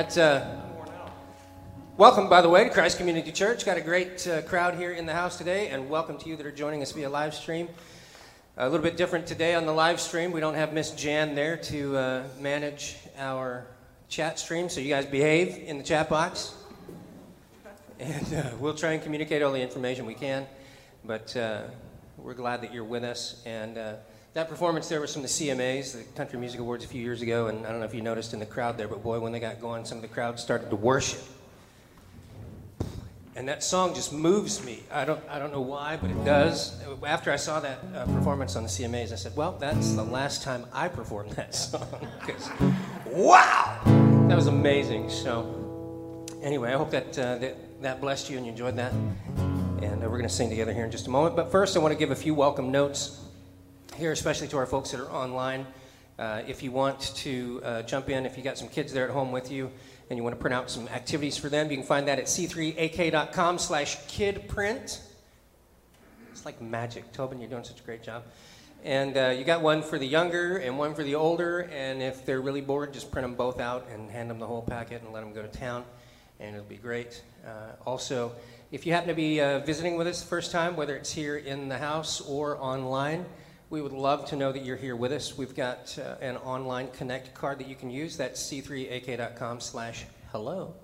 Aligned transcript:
That's 0.00 0.16
uh, 0.16 0.58
welcome, 1.98 2.30
by 2.30 2.40
the 2.40 2.48
way, 2.48 2.64
to 2.64 2.70
Christ 2.70 2.96
Community 2.96 3.30
Church. 3.30 3.66
Got 3.66 3.76
a 3.76 3.82
great 3.82 4.26
uh, 4.26 4.40
crowd 4.40 4.76
here 4.76 4.92
in 4.92 5.04
the 5.04 5.12
house 5.12 5.36
today, 5.36 5.68
and 5.68 5.90
welcome 5.90 6.16
to 6.16 6.28
you 6.30 6.36
that 6.36 6.46
are 6.46 6.50
joining 6.50 6.80
us 6.80 6.90
via 6.92 7.10
live 7.10 7.34
stream. 7.34 7.68
A 8.56 8.66
little 8.66 8.82
bit 8.82 8.96
different 8.96 9.26
today 9.26 9.54
on 9.54 9.66
the 9.66 9.74
live 9.74 10.00
stream. 10.00 10.32
We 10.32 10.40
don't 10.40 10.54
have 10.54 10.72
Miss 10.72 10.92
Jan 10.92 11.34
there 11.34 11.58
to 11.58 11.96
uh, 11.98 12.22
manage 12.40 12.96
our 13.18 13.66
chat 14.08 14.38
stream, 14.38 14.70
so 14.70 14.80
you 14.80 14.88
guys 14.88 15.04
behave 15.04 15.68
in 15.68 15.76
the 15.76 15.84
chat 15.84 16.08
box, 16.08 16.54
and 17.98 18.32
uh, 18.32 18.52
we'll 18.58 18.72
try 18.72 18.92
and 18.92 19.02
communicate 19.02 19.42
all 19.42 19.52
the 19.52 19.60
information 19.60 20.06
we 20.06 20.14
can. 20.14 20.46
But 21.04 21.36
uh, 21.36 21.64
we're 22.16 22.32
glad 22.32 22.62
that 22.62 22.72
you're 22.72 22.84
with 22.84 23.04
us, 23.04 23.42
and 23.44 23.76
uh, 23.76 23.94
that 24.34 24.48
performance 24.48 24.88
there 24.88 25.00
was 25.00 25.12
from 25.12 25.22
the 25.22 25.28
CMAs, 25.28 25.92
the 25.92 26.04
Country 26.16 26.38
Music 26.38 26.60
Awards, 26.60 26.84
a 26.84 26.88
few 26.88 27.02
years 27.02 27.20
ago. 27.20 27.48
And 27.48 27.66
I 27.66 27.70
don't 27.70 27.80
know 27.80 27.86
if 27.86 27.94
you 27.94 28.02
noticed 28.02 28.32
in 28.32 28.38
the 28.38 28.46
crowd 28.46 28.78
there, 28.78 28.86
but 28.86 29.02
boy, 29.02 29.18
when 29.18 29.32
they 29.32 29.40
got 29.40 29.60
going, 29.60 29.84
some 29.84 29.98
of 29.98 30.02
the 30.02 30.08
crowd 30.08 30.38
started 30.38 30.70
to 30.70 30.76
worship. 30.76 31.20
And 33.34 33.48
that 33.48 33.64
song 33.64 33.94
just 33.94 34.12
moves 34.12 34.64
me. 34.64 34.82
I 34.92 35.04
don't, 35.04 35.20
I 35.28 35.38
don't 35.38 35.52
know 35.52 35.60
why, 35.62 35.96
but 36.00 36.10
it 36.10 36.24
does. 36.24 36.78
After 37.04 37.32
I 37.32 37.36
saw 37.36 37.58
that 37.60 37.78
uh, 37.94 38.04
performance 38.06 38.54
on 38.54 38.62
the 38.64 38.68
CMAs, 38.68 39.12
I 39.12 39.16
said, 39.16 39.34
well, 39.34 39.52
that's 39.58 39.94
the 39.94 40.04
last 40.04 40.42
time 40.42 40.66
I 40.72 40.88
performed 40.88 41.30
that 41.36 41.54
song. 41.54 41.86
'Cause, 42.20 42.50
wow! 43.06 43.80
That 44.28 44.36
was 44.36 44.46
amazing. 44.46 45.10
So, 45.10 46.26
anyway, 46.42 46.72
I 46.72 46.76
hope 46.76 46.90
that, 46.90 47.18
uh, 47.18 47.38
that, 47.38 47.82
that 47.82 48.00
blessed 48.00 48.30
you 48.30 48.36
and 48.36 48.46
you 48.46 48.52
enjoyed 48.52 48.76
that. 48.76 48.92
And 48.92 50.04
uh, 50.04 50.08
we're 50.08 50.18
going 50.18 50.22
to 50.22 50.28
sing 50.28 50.50
together 50.50 50.72
here 50.74 50.84
in 50.84 50.90
just 50.90 51.06
a 51.06 51.10
moment. 51.10 51.34
But 51.34 51.50
first, 51.50 51.76
I 51.76 51.80
want 51.80 51.92
to 51.92 51.98
give 51.98 52.10
a 52.10 52.16
few 52.16 52.34
welcome 52.34 52.70
notes 52.70 53.24
here, 54.00 54.12
especially 54.12 54.48
to 54.48 54.56
our 54.56 54.66
folks 54.66 54.90
that 54.90 55.00
are 55.00 55.10
online. 55.10 55.66
Uh, 56.18 56.42
if 56.48 56.62
you 56.62 56.70
want 56.70 57.00
to 57.14 57.60
uh, 57.62 57.82
jump 57.82 58.08
in, 58.08 58.24
if 58.24 58.36
you 58.36 58.42
got 58.42 58.56
some 58.56 58.68
kids 58.68 58.94
there 58.94 59.04
at 59.04 59.10
home 59.10 59.30
with 59.30 59.52
you 59.52 59.70
and 60.08 60.16
you 60.16 60.24
want 60.24 60.34
to 60.34 60.40
print 60.40 60.54
out 60.54 60.70
some 60.70 60.88
activities 60.88 61.36
for 61.36 61.50
them, 61.50 61.70
you 61.70 61.76
can 61.76 61.86
find 61.86 62.08
that 62.08 62.18
at 62.18 62.24
c3ak.com 62.24 63.58
slash 63.58 63.98
kidprint. 64.06 65.00
It's 66.32 66.44
like 66.46 66.62
magic. 66.62 67.12
Tobin, 67.12 67.40
you're 67.40 67.50
doing 67.50 67.62
such 67.62 67.80
a 67.80 67.82
great 67.82 68.02
job. 68.02 68.22
And 68.84 69.18
uh, 69.18 69.34
you 69.36 69.44
got 69.44 69.60
one 69.60 69.82
for 69.82 69.98
the 69.98 70.06
younger 70.06 70.56
and 70.56 70.78
one 70.78 70.94
for 70.94 71.02
the 71.02 71.14
older. 71.14 71.68
And 71.70 72.00
if 72.00 72.24
they're 72.24 72.40
really 72.40 72.62
bored, 72.62 72.94
just 72.94 73.10
print 73.10 73.28
them 73.28 73.34
both 73.34 73.60
out 73.60 73.86
and 73.92 74.10
hand 74.10 74.30
them 74.30 74.38
the 74.38 74.46
whole 74.46 74.62
packet 74.62 75.02
and 75.02 75.12
let 75.12 75.20
them 75.20 75.34
go 75.34 75.42
to 75.42 75.48
town. 75.48 75.84
And 76.38 76.56
it'll 76.56 76.66
be 76.66 76.76
great. 76.76 77.22
Uh, 77.46 77.72
also, 77.84 78.32
if 78.72 78.86
you 78.86 78.94
happen 78.94 79.08
to 79.08 79.14
be 79.14 79.42
uh, 79.42 79.58
visiting 79.58 79.96
with 79.96 80.06
us 80.06 80.22
the 80.22 80.26
first 80.26 80.52
time, 80.52 80.74
whether 80.74 80.96
it's 80.96 81.12
here 81.12 81.36
in 81.36 81.68
the 81.68 81.76
house 81.76 82.22
or 82.22 82.56
online, 82.56 83.26
we 83.70 83.80
would 83.80 83.92
love 83.92 84.26
to 84.26 84.36
know 84.36 84.50
that 84.50 84.64
you're 84.64 84.76
here 84.76 84.96
with 84.96 85.12
us. 85.12 85.38
We've 85.38 85.54
got 85.54 85.96
uh, 85.96 86.16
an 86.20 86.36
online 86.38 86.88
connect 86.90 87.34
card 87.34 87.60
that 87.60 87.68
you 87.68 87.76
can 87.76 87.88
use. 87.88 88.16
That's 88.16 88.42
c3ak.com 88.42 89.60
slash 89.60 90.04
hello. 90.32 90.74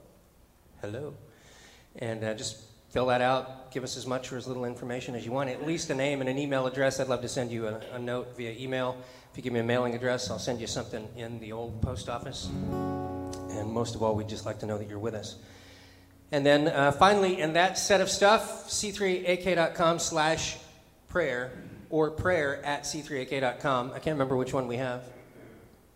Hello. 0.80 1.14
And 1.96 2.22
uh, 2.22 2.34
just 2.34 2.62
fill 2.90 3.06
that 3.06 3.20
out. 3.20 3.72
Give 3.72 3.82
us 3.82 3.96
as 3.96 4.06
much 4.06 4.32
or 4.32 4.36
as 4.36 4.46
little 4.46 4.64
information 4.64 5.16
as 5.16 5.26
you 5.26 5.32
want. 5.32 5.50
At 5.50 5.66
least 5.66 5.90
a 5.90 5.96
name 5.96 6.20
and 6.20 6.30
an 6.30 6.38
email 6.38 6.64
address. 6.68 7.00
I'd 7.00 7.08
love 7.08 7.22
to 7.22 7.28
send 7.28 7.50
you 7.50 7.66
a, 7.66 7.80
a 7.94 7.98
note 7.98 8.36
via 8.36 8.52
email. 8.52 8.96
If 9.32 9.36
you 9.36 9.42
give 9.42 9.52
me 9.52 9.58
a 9.58 9.64
mailing 9.64 9.96
address, 9.96 10.30
I'll 10.30 10.38
send 10.38 10.60
you 10.60 10.68
something 10.68 11.08
in 11.16 11.40
the 11.40 11.50
old 11.50 11.82
post 11.82 12.08
office. 12.08 12.46
And 12.46 13.72
most 13.72 13.96
of 13.96 14.02
all, 14.04 14.14
we'd 14.14 14.28
just 14.28 14.46
like 14.46 14.60
to 14.60 14.66
know 14.66 14.78
that 14.78 14.88
you're 14.88 15.00
with 15.00 15.14
us. 15.14 15.36
And 16.30 16.46
then 16.46 16.68
uh, 16.68 16.92
finally, 16.92 17.40
in 17.40 17.54
that 17.54 17.78
set 17.78 18.00
of 18.00 18.08
stuff, 18.08 18.68
c3ak.com 18.68 19.98
slash 19.98 20.56
prayer 21.08 21.50
or 21.90 22.10
prayer 22.10 22.64
at 22.64 22.82
c3ak.com. 22.82 23.90
I 23.90 23.98
can't 23.98 24.14
remember 24.14 24.36
which 24.36 24.52
one 24.52 24.66
we 24.66 24.76
have. 24.76 25.02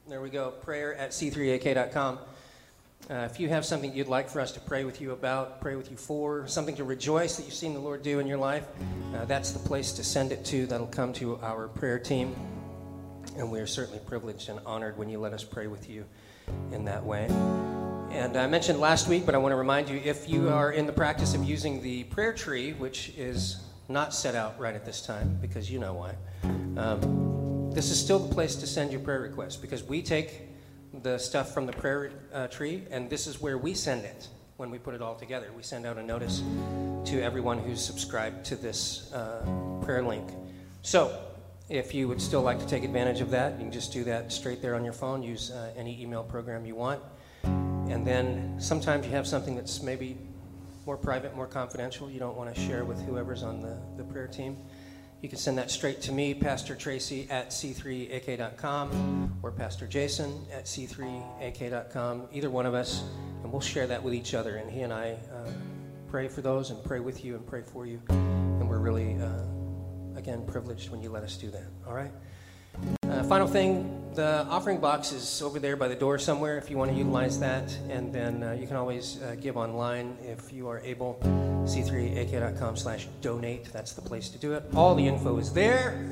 There 0.08 0.20
we 0.20 0.30
go, 0.30 0.50
prayer 0.50 0.94
at 0.94 1.10
c3ak.com. 1.10 2.18
Uh, 3.08 3.28
if 3.30 3.40
you 3.40 3.48
have 3.48 3.64
something 3.64 3.92
you'd 3.92 4.08
like 4.08 4.28
for 4.28 4.40
us 4.40 4.52
to 4.52 4.60
pray 4.60 4.84
with 4.84 5.00
you 5.00 5.12
about, 5.12 5.60
pray 5.60 5.74
with 5.74 5.90
you 5.90 5.96
for, 5.96 6.46
something 6.46 6.76
to 6.76 6.84
rejoice 6.84 7.36
that 7.36 7.44
you've 7.44 7.54
seen 7.54 7.74
the 7.74 7.80
Lord 7.80 8.02
do 8.02 8.20
in 8.20 8.26
your 8.26 8.38
life, 8.38 8.66
uh, 9.14 9.24
that's 9.24 9.50
the 9.50 9.58
place 9.58 9.92
to 9.92 10.04
send 10.04 10.30
it 10.30 10.44
to. 10.46 10.66
That'll 10.66 10.86
come 10.86 11.12
to 11.14 11.36
our 11.42 11.66
prayer 11.66 11.98
team. 11.98 12.36
And 13.36 13.50
we 13.50 13.58
are 13.58 13.66
certainly 13.66 14.00
privileged 14.06 14.48
and 14.48 14.60
honored 14.66 14.96
when 14.96 15.08
you 15.08 15.18
let 15.18 15.32
us 15.32 15.42
pray 15.42 15.66
with 15.66 15.88
you 15.88 16.04
in 16.72 16.84
that 16.84 17.04
way. 17.04 17.26
And 18.10 18.36
I 18.36 18.46
mentioned 18.46 18.80
last 18.80 19.08
week, 19.08 19.24
but 19.24 19.34
I 19.34 19.38
want 19.38 19.52
to 19.52 19.56
remind 19.56 19.88
you 19.88 20.00
if 20.04 20.28
you 20.28 20.48
are 20.48 20.72
in 20.72 20.86
the 20.86 20.92
practice 20.92 21.34
of 21.34 21.44
using 21.44 21.80
the 21.82 22.04
prayer 22.04 22.32
tree, 22.32 22.72
which 22.74 23.12
is 23.16 23.60
not 23.90 24.14
set 24.14 24.34
out 24.34 24.58
right 24.58 24.74
at 24.74 24.84
this 24.84 25.02
time, 25.02 25.38
because 25.40 25.70
you 25.70 25.78
know 25.78 25.92
why, 25.92 26.14
um, 26.78 27.70
this 27.74 27.90
is 27.90 28.00
still 28.00 28.18
the 28.18 28.32
place 28.34 28.56
to 28.56 28.66
send 28.66 28.90
your 28.90 29.00
prayer 29.00 29.20
requests 29.20 29.56
because 29.56 29.82
we 29.82 30.00
take 30.02 30.48
the 31.02 31.18
stuff 31.18 31.52
from 31.52 31.66
the 31.66 31.72
prayer 31.72 32.12
uh, 32.32 32.46
tree, 32.46 32.84
and 32.90 33.10
this 33.10 33.26
is 33.26 33.40
where 33.40 33.58
we 33.58 33.74
send 33.74 34.04
it 34.04 34.28
when 34.56 34.70
we 34.70 34.78
put 34.78 34.94
it 34.94 35.02
all 35.02 35.14
together. 35.14 35.50
We 35.56 35.62
send 35.62 35.86
out 35.86 35.98
a 35.98 36.02
notice 36.02 36.42
to 37.06 37.22
everyone 37.22 37.58
who's 37.58 37.84
subscribed 37.84 38.44
to 38.46 38.56
this 38.56 39.12
uh, 39.12 39.44
prayer 39.82 40.02
link. 40.02 40.28
So, 40.82 41.18
if 41.68 41.94
you 41.94 42.08
would 42.08 42.20
still 42.20 42.42
like 42.42 42.58
to 42.58 42.66
take 42.66 42.82
advantage 42.82 43.20
of 43.20 43.30
that, 43.30 43.52
you 43.52 43.58
can 43.60 43.72
just 43.72 43.92
do 43.92 44.02
that 44.04 44.32
straight 44.32 44.60
there 44.60 44.74
on 44.74 44.84
your 44.84 44.92
phone. 44.92 45.22
Use 45.22 45.52
uh, 45.52 45.72
any 45.76 46.02
email 46.02 46.24
program 46.24 46.66
you 46.66 46.74
want. 46.74 47.00
And 47.44 48.04
then 48.04 48.56
sometimes 48.58 49.06
you 49.06 49.12
have 49.12 49.26
something 49.26 49.54
that's 49.54 49.80
maybe 49.80 50.18
more 50.90 50.96
private, 50.96 51.36
more 51.36 51.46
confidential, 51.46 52.10
you 52.10 52.18
don't 52.18 52.36
want 52.36 52.52
to 52.52 52.60
share 52.60 52.84
with 52.84 53.00
whoever's 53.02 53.44
on 53.44 53.62
the, 53.62 53.78
the 53.96 54.02
prayer 54.02 54.26
team. 54.26 54.56
You 55.22 55.28
can 55.28 55.38
send 55.38 55.56
that 55.56 55.70
straight 55.70 56.02
to 56.02 56.10
me, 56.10 56.34
Pastor 56.34 56.74
Tracy 56.74 57.28
at 57.30 57.50
c3ak.com, 57.50 59.38
or 59.40 59.52
Pastor 59.52 59.86
Jason 59.86 60.44
at 60.52 60.64
c3ak.com, 60.64 62.26
either 62.32 62.50
one 62.50 62.66
of 62.66 62.74
us, 62.74 63.04
and 63.44 63.52
we'll 63.52 63.60
share 63.60 63.86
that 63.86 64.02
with 64.02 64.14
each 64.14 64.34
other. 64.34 64.56
And 64.56 64.68
he 64.68 64.80
and 64.80 64.92
I 64.92 65.16
uh, 65.32 65.52
pray 66.08 66.26
for 66.26 66.42
those 66.42 66.70
and 66.70 66.82
pray 66.82 66.98
with 66.98 67.24
you 67.24 67.36
and 67.36 67.46
pray 67.46 67.62
for 67.62 67.86
you. 67.86 68.02
And 68.08 68.68
we're 68.68 68.80
really, 68.80 69.16
uh, 69.22 70.18
again, 70.18 70.44
privileged 70.44 70.90
when 70.90 71.00
you 71.00 71.10
let 71.10 71.22
us 71.22 71.36
do 71.36 71.52
that. 71.52 71.68
All 71.86 71.94
right? 71.94 72.10
Uh, 73.08 73.22
final 73.22 73.46
thing, 73.46 73.99
the 74.20 74.44
offering 74.50 74.78
box 74.78 75.12
is 75.12 75.40
over 75.40 75.58
there 75.58 75.76
by 75.76 75.88
the 75.88 75.94
door 75.94 76.18
somewhere 76.18 76.58
if 76.58 76.68
you 76.68 76.76
want 76.76 76.90
to 76.90 76.96
utilize 76.96 77.40
that. 77.40 77.74
And 77.88 78.12
then 78.12 78.42
uh, 78.42 78.52
you 78.52 78.66
can 78.66 78.76
always 78.76 79.18
uh, 79.22 79.34
give 79.40 79.56
online 79.56 80.18
if 80.22 80.52
you 80.52 80.68
are 80.68 80.80
able. 80.80 81.18
c3ak.com 81.64 82.76
slash 82.76 83.08
donate. 83.22 83.72
That's 83.72 83.94
the 83.94 84.02
place 84.02 84.28
to 84.28 84.38
do 84.38 84.52
it. 84.52 84.64
All 84.74 84.94
the 84.94 85.06
info 85.06 85.38
is 85.38 85.54
there. 85.54 86.06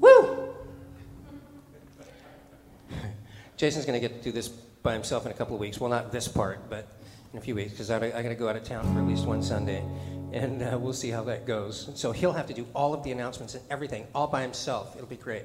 Woo! 0.00 0.54
Jason's 3.56 3.86
going 3.86 3.98
to 3.98 4.06
get 4.06 4.18
to 4.18 4.22
do 4.22 4.32
this 4.32 4.48
by 4.48 4.92
himself 4.92 5.24
in 5.24 5.32
a 5.32 5.34
couple 5.34 5.54
of 5.54 5.60
weeks. 5.60 5.80
Well, 5.80 5.88
not 5.88 6.12
this 6.12 6.28
part, 6.28 6.68
but 6.68 6.88
in 7.32 7.38
a 7.38 7.42
few 7.42 7.54
weeks 7.54 7.70
because 7.70 7.90
I, 7.90 8.10
got 8.10 8.22
to 8.22 8.34
go 8.34 8.50
out 8.50 8.56
of 8.56 8.64
town 8.64 8.82
for 8.92 9.00
at 9.00 9.06
least 9.06 9.24
one 9.24 9.42
Sunday. 9.42 9.82
And 10.34 10.62
uh, 10.62 10.78
we'll 10.78 10.92
see 10.92 11.08
how 11.08 11.24
that 11.24 11.46
goes. 11.46 11.90
So 11.94 12.12
he'll 12.12 12.34
have 12.34 12.48
to 12.48 12.54
do 12.54 12.66
all 12.74 12.92
of 12.92 13.02
the 13.02 13.12
announcements 13.12 13.54
and 13.54 13.64
everything 13.70 14.06
all 14.14 14.26
by 14.26 14.42
himself. 14.42 14.94
It'll 14.94 15.08
be 15.08 15.16
great. 15.16 15.44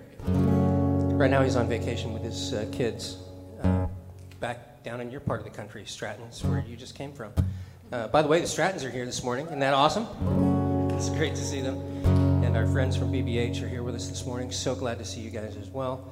Right 1.16 1.32
now, 1.32 1.44
he's 1.44 1.56
on 1.56 1.70
vacation 1.70 2.12
with 2.12 2.24
his 2.24 2.54
uh, 2.54 2.66
kids 2.74 3.20
uh, 3.64 3.88
back 4.42 4.84
down 4.84 5.00
in 5.00 5.10
your 5.10 5.22
part 5.22 5.40
of 5.40 5.46
the 5.46 5.50
country, 5.50 5.86
Stratton's, 5.86 6.44
where 6.44 6.62
you 6.68 6.76
just 6.76 6.94
came 6.94 7.14
from. 7.14 7.32
Uh, 7.90 8.10
by 8.10 8.22
the 8.22 8.28
way, 8.28 8.42
the 8.42 8.48
Strattons 8.48 8.84
are 8.84 8.90
here 8.90 9.06
this 9.06 9.24
morning. 9.24 9.46
Isn't 9.46 9.60
that 9.60 9.74
awesome? 9.74 10.08
It's 10.94 11.10
great 11.10 11.34
to 11.36 11.42
see 11.42 11.62
them. 11.62 11.80
And 12.44 12.58
our 12.58 12.68
friends 12.68 12.98
from 12.98 13.14
BBH 13.14 13.62
are 13.64 13.68
here 13.68 13.82
with 13.82 13.96
us 13.96 14.10
this 14.10 14.26
morning. 14.26 14.52
So 14.52 14.76
glad 14.76 14.98
to 15.00 15.06
see 15.06 15.22
you 15.22 15.30
guys 15.30 15.56
as 15.56 15.70
well. 15.70 16.06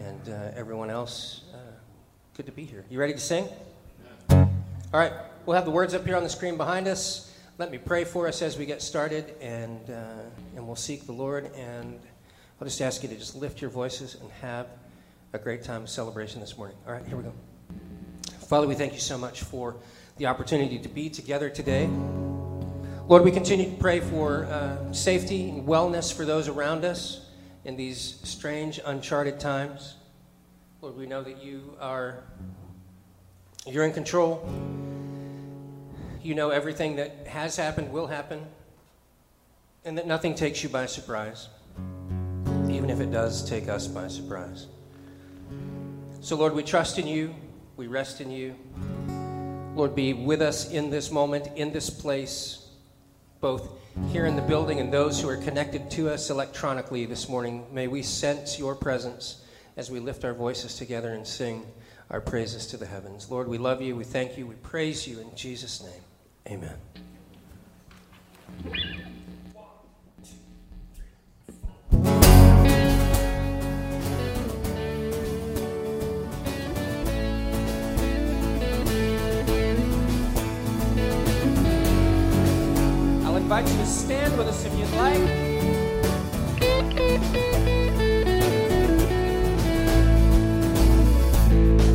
And 0.00 0.28
uh, 0.28 0.50
everyone 0.54 0.90
else, 0.90 1.44
uh, 1.54 1.56
good 2.36 2.44
to 2.44 2.52
be 2.52 2.64
here. 2.64 2.84
You 2.90 3.00
ready 3.00 3.14
to 3.14 3.18
sing? 3.18 3.48
All 4.30 4.50
right, 4.92 5.12
we'll 5.46 5.56
have 5.56 5.64
the 5.64 5.70
words 5.70 5.94
up 5.94 6.04
here 6.04 6.16
on 6.16 6.22
the 6.24 6.30
screen 6.30 6.58
behind 6.58 6.88
us. 6.88 7.34
Let 7.56 7.70
me 7.70 7.78
pray 7.78 8.04
for 8.04 8.28
us 8.28 8.42
as 8.42 8.58
we 8.58 8.66
get 8.66 8.82
started, 8.82 9.34
and, 9.40 9.88
uh, 9.88 10.56
and 10.56 10.66
we'll 10.66 10.76
seek 10.76 11.06
the 11.06 11.12
Lord. 11.12 11.50
And 11.54 11.98
I'll 12.62 12.68
just 12.68 12.80
ask 12.80 13.02
you 13.02 13.08
to 13.08 13.16
just 13.16 13.34
lift 13.34 13.60
your 13.60 13.70
voices 13.70 14.16
and 14.20 14.30
have 14.40 14.68
a 15.32 15.38
great 15.40 15.64
time 15.64 15.82
of 15.82 15.88
celebration 15.90 16.40
this 16.40 16.56
morning. 16.56 16.76
All 16.86 16.92
right, 16.92 17.04
here 17.04 17.16
we 17.16 17.24
go. 17.24 17.32
Father, 18.46 18.68
we 18.68 18.76
thank 18.76 18.92
you 18.92 19.00
so 19.00 19.18
much 19.18 19.40
for 19.40 19.74
the 20.16 20.26
opportunity 20.26 20.78
to 20.78 20.88
be 20.88 21.10
together 21.10 21.50
today. 21.50 21.90
Lord, 23.08 23.24
we 23.24 23.32
continue 23.32 23.68
to 23.68 23.76
pray 23.78 23.98
for 23.98 24.44
uh, 24.44 24.92
safety 24.92 25.48
and 25.48 25.66
wellness 25.66 26.12
for 26.12 26.24
those 26.24 26.46
around 26.46 26.84
us 26.84 27.26
in 27.64 27.76
these 27.76 28.20
strange, 28.22 28.78
uncharted 28.84 29.40
times. 29.40 29.96
Lord, 30.82 30.96
we 30.96 31.06
know 31.06 31.24
that 31.24 31.42
you 31.42 31.76
are 31.80 32.22
you're 33.66 33.84
in 33.84 33.92
control. 33.92 34.48
You 36.22 36.36
know 36.36 36.50
everything 36.50 36.94
that 36.94 37.26
has 37.26 37.56
happened, 37.56 37.90
will 37.90 38.06
happen, 38.06 38.46
and 39.84 39.98
that 39.98 40.06
nothing 40.06 40.36
takes 40.36 40.62
you 40.62 40.68
by 40.68 40.86
surprise, 40.86 41.48
even 42.82 42.90
if 42.90 43.00
it 43.00 43.12
does 43.12 43.48
take 43.48 43.68
us 43.68 43.86
by 43.86 44.08
surprise. 44.08 44.66
So, 46.20 46.34
Lord, 46.34 46.52
we 46.52 46.64
trust 46.64 46.98
in 46.98 47.06
you, 47.06 47.32
we 47.76 47.86
rest 47.86 48.20
in 48.20 48.28
you. 48.28 48.56
Lord, 49.76 49.94
be 49.94 50.12
with 50.14 50.42
us 50.42 50.68
in 50.72 50.90
this 50.90 51.12
moment, 51.12 51.46
in 51.54 51.72
this 51.72 51.88
place, 51.90 52.70
both 53.40 53.68
here 54.10 54.26
in 54.26 54.34
the 54.34 54.42
building 54.42 54.80
and 54.80 54.92
those 54.92 55.20
who 55.20 55.28
are 55.28 55.36
connected 55.36 55.92
to 55.92 56.10
us 56.10 56.28
electronically 56.28 57.06
this 57.06 57.28
morning. 57.28 57.64
May 57.72 57.86
we 57.86 58.02
sense 58.02 58.58
your 58.58 58.74
presence 58.74 59.44
as 59.76 59.88
we 59.88 60.00
lift 60.00 60.24
our 60.24 60.34
voices 60.34 60.74
together 60.74 61.10
and 61.10 61.24
sing 61.24 61.64
our 62.10 62.20
praises 62.20 62.66
to 62.66 62.76
the 62.76 62.86
heavens. 62.86 63.30
Lord, 63.30 63.46
we 63.46 63.58
love 63.58 63.80
you, 63.80 63.94
we 63.94 64.02
thank 64.02 64.36
you, 64.36 64.44
we 64.44 64.56
praise 64.56 65.06
you 65.06 65.20
in 65.20 65.32
Jesus' 65.36 65.84
name. 65.84 66.64
Amen. 68.64 69.14
Invite 83.52 83.70
you 83.70 83.78
to 83.80 83.86
stand 83.86 84.38
with 84.38 84.48
us 84.48 84.64
if 84.64 84.72
you'd 84.78 84.90
like. 84.92 85.20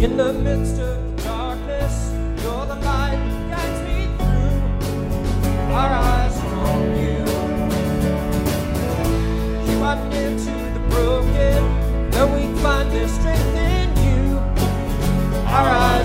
In 0.03 0.17
the 0.17 0.33
midst 0.33 0.79
of 0.79 1.23
darkness, 1.23 2.13
you're 2.43 2.65
the 2.67 2.75
light 2.75 3.17
that 3.17 3.49
guides 3.49 3.81
me 3.87 4.05
through. 4.19 4.53
Our 5.73 5.93
eyes 6.13 6.37
are 6.37 6.59
on 6.69 6.81
you. 7.01 7.25
You 9.71 9.77
are 9.81 9.99
near 10.09 10.37
to 10.37 10.55
the 10.75 10.83
broken, 10.91 12.11
though 12.11 12.29
we 12.35 12.43
find 12.61 12.91
their 12.91 13.07
strength 13.07 13.55
in 13.55 13.89
you. 14.05 14.37
Our 15.47 15.69
eyes 15.69 15.96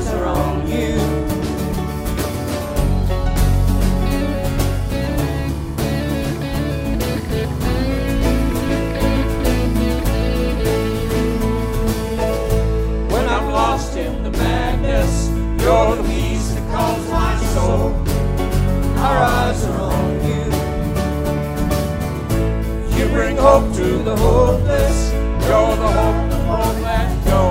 the 24.05 24.17
hopeless. 24.17 25.13
You're 25.47 25.77
the 25.77 25.91
hope 25.99 26.31
that 26.31 26.49
won't 26.49 26.83
let 26.83 27.25
go. 27.25 27.43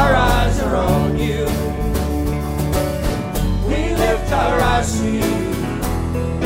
Our 0.00 0.14
eyes 0.14 0.60
are 0.60 0.76
on 0.76 1.18
you. 1.18 1.44
We 3.66 3.94
lift 3.96 4.32
our 4.32 4.60
eyes 4.60 5.00
to 5.00 5.10
you, 5.10 5.32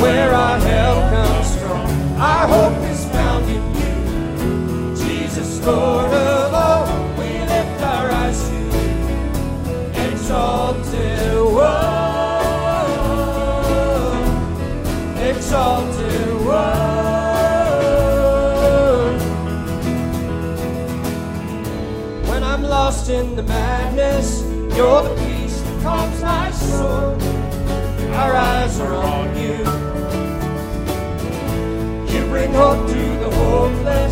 where 0.00 0.32
our 0.32 0.58
help 0.58 1.10
comes 1.10 1.56
from. 1.56 1.86
Our 2.18 2.46
hope 2.46 2.82
is 2.90 3.04
found 3.06 3.44
in 3.50 3.62
you, 3.74 4.96
Jesus 4.96 5.64
Lord. 5.66 6.11
You're 24.82 25.02
the 25.04 25.14
peace 25.14 25.60
that 25.60 25.82
calms 25.84 26.20
my 26.22 26.50
soul. 26.50 27.14
Our 28.14 28.34
eyes 28.34 28.80
are 28.80 28.94
on 28.94 29.28
you. 29.36 29.58
You 32.12 32.26
bring 32.26 32.52
hope 32.52 32.88
to 32.88 33.02
the 33.22 33.30
hopeless. 33.30 34.11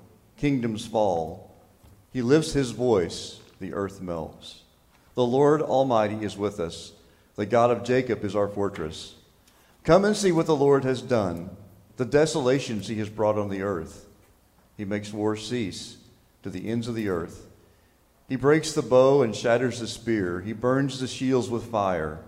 kingdoms 0.37 0.85
fall. 0.85 1.55
He 2.11 2.21
lifts 2.21 2.53
his 2.53 2.71
voice, 2.71 3.39
the 3.59 3.73
earth 3.73 4.01
melts. 4.01 4.63
The 5.15 5.25
Lord 5.25 5.61
Almighty 5.61 6.23
is 6.25 6.37
with 6.37 6.59
us. 6.59 6.93
The 7.35 7.45
God 7.45 7.71
of 7.71 7.83
Jacob 7.83 8.23
is 8.23 8.35
our 8.35 8.47
fortress. 8.47 9.15
Come 9.83 10.05
and 10.05 10.15
see 10.15 10.31
what 10.31 10.45
the 10.45 10.55
Lord 10.55 10.83
has 10.83 11.01
done, 11.01 11.49
the 11.97 12.05
desolations 12.05 12.87
he 12.87 12.99
has 12.99 13.09
brought 13.09 13.37
on 13.37 13.49
the 13.49 13.61
earth. 13.61 14.07
He 14.77 14.85
makes 14.85 15.13
war 15.13 15.35
cease 15.35 15.97
to 16.43 16.49
the 16.49 16.69
ends 16.69 16.87
of 16.87 16.95
the 16.95 17.09
earth. 17.09 17.47
He 18.27 18.35
breaks 18.35 18.73
the 18.73 18.81
bow 18.81 19.21
and 19.23 19.35
shatters 19.35 19.79
the 19.79 19.87
spear. 19.87 20.41
He 20.41 20.53
burns 20.53 20.99
the 20.99 21.07
shields 21.07 21.49
with 21.49 21.71
fire. 21.71 22.19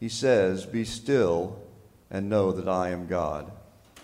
He 0.00 0.08
says, 0.08 0.66
Be 0.66 0.84
still 0.84 1.58
and 2.10 2.28
know 2.28 2.52
that 2.52 2.68
I 2.68 2.90
am 2.90 3.06
God. 3.06 3.50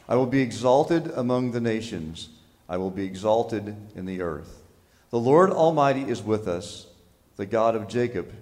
I 0.09 0.17
will 0.17 0.27
be 0.27 0.41
exalted 0.41 1.11
among 1.15 1.53
the 1.53 1.61
nations. 1.61 2.29
I 2.71 2.77
will 2.77 2.93
be 2.93 3.05
exalted 3.05 3.75
in 3.97 4.07
the 4.07 4.23
earth. 4.23 4.63
The 5.11 5.19
Lord 5.19 5.51
Almighty 5.51 6.03
is 6.03 6.23
with 6.23 6.47
us. 6.47 6.87
The 7.35 7.45
God 7.45 7.75
of 7.75 7.89
Jacob 7.89 8.33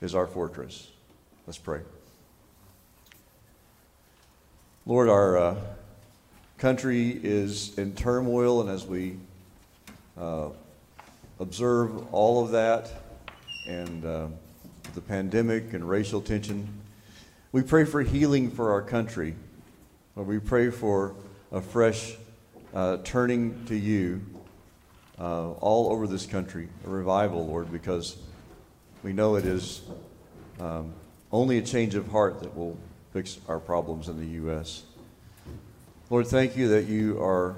is 0.00 0.14
our 0.14 0.28
fortress. 0.28 0.92
Let's 1.44 1.58
pray. 1.58 1.80
Lord, 4.86 5.08
our 5.08 5.36
uh, 5.36 5.56
country 6.56 7.18
is 7.20 7.76
in 7.76 7.96
turmoil, 7.96 8.60
and 8.60 8.70
as 8.70 8.86
we 8.86 9.16
uh, 10.16 10.50
observe 11.40 12.14
all 12.14 12.44
of 12.44 12.52
that 12.52 12.92
and 13.66 14.04
uh, 14.04 14.26
the 14.94 15.00
pandemic 15.00 15.72
and 15.72 15.88
racial 15.88 16.20
tension, 16.20 16.68
we 17.50 17.62
pray 17.62 17.84
for 17.84 18.02
healing 18.02 18.52
for 18.52 18.70
our 18.70 18.82
country. 18.82 19.34
Lord, 20.14 20.28
we 20.28 20.38
pray 20.38 20.70
for 20.70 21.16
a 21.50 21.60
fresh 21.60 22.14
uh, 22.74 22.98
turning 23.04 23.64
to 23.66 23.76
you 23.76 24.20
uh, 25.18 25.52
all 25.52 25.92
over 25.92 26.06
this 26.06 26.26
country, 26.26 26.68
a 26.84 26.90
revival, 26.90 27.46
Lord, 27.46 27.70
because 27.70 28.16
we 29.02 29.12
know 29.12 29.36
it 29.36 29.44
is 29.44 29.82
um, 30.58 30.92
only 31.30 31.58
a 31.58 31.62
change 31.62 31.94
of 31.94 32.08
heart 32.08 32.40
that 32.40 32.56
will 32.56 32.76
fix 33.12 33.38
our 33.48 33.60
problems 33.60 34.08
in 34.08 34.18
the 34.18 34.26
U.S. 34.38 34.82
Lord, 36.10 36.26
thank 36.26 36.56
you 36.56 36.68
that 36.68 36.86
you 36.86 37.22
are 37.22 37.56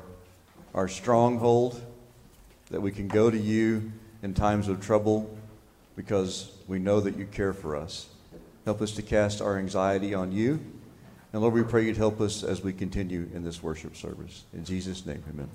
our 0.75 0.89
stronghold, 0.89 1.81
that 2.71 2.83
we 2.83 2.93
can 2.93 3.09
go 3.09 3.31
to 3.31 3.39
you 3.39 3.91
in 4.23 4.35
times 4.35 4.69
of 4.69 4.85
trouble 4.85 5.35
because 5.97 6.53
we 6.69 6.79
know 6.79 7.01
that 7.01 7.17
you 7.17 7.25
care 7.25 7.55
for 7.55 7.75
us. 7.75 8.09
Help 8.67 8.83
us 8.83 8.93
to 8.93 9.03
cast 9.03 9.41
our 9.41 9.57
anxiety 9.57 10.13
on 10.13 10.33
you. 10.33 10.61
And 11.37 11.43
Lord, 11.43 11.53
we 11.53 11.65
pray 11.65 11.85
you'd 11.85 11.99
help 11.99 12.23
us 12.23 12.43
as 12.43 12.63
we 12.63 12.73
continue 12.73 13.29
in 13.35 13.45
this 13.45 13.63
worship 13.63 13.95
service. 13.95 14.45
In 14.55 14.65
Jesus' 14.65 15.05
name, 15.05 15.23
amen. 15.29 15.51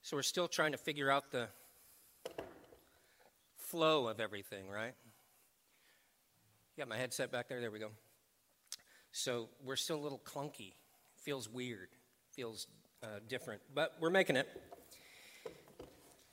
So 0.00 0.16
we're 0.16 0.22
still 0.22 0.48
trying 0.48 0.72
to 0.72 0.78
figure 0.78 1.10
out 1.10 1.30
the 1.30 1.48
flow 3.58 4.08
of 4.08 4.20
everything, 4.20 4.70
right? 4.70 4.94
Got 6.78 6.88
my 6.88 6.96
headset 6.96 7.30
back 7.30 7.50
there? 7.50 7.60
There 7.60 7.70
we 7.70 7.78
go. 7.78 7.90
So 9.12 9.50
we're 9.62 9.76
still 9.76 9.98
a 9.98 10.00
little 10.00 10.22
clunky. 10.24 10.72
Feels 11.18 11.46
weird. 11.46 11.90
Feels 12.32 12.66
uh, 13.02 13.06
different. 13.28 13.60
But 13.74 13.94
we're 14.00 14.10
making 14.10 14.36
it. 14.36 14.48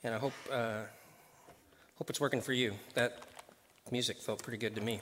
And 0.04 0.14
I 0.14 0.18
hope, 0.18 0.34
uh, 0.52 0.82
hope 1.98 2.10
it's 2.10 2.20
working 2.20 2.42
for 2.42 2.54
you. 2.54 2.74
That 2.94 3.24
music 3.92 4.18
felt 4.18 4.44
pretty 4.44 4.58
good 4.58 4.76
to 4.76 4.82
me. 4.82 5.02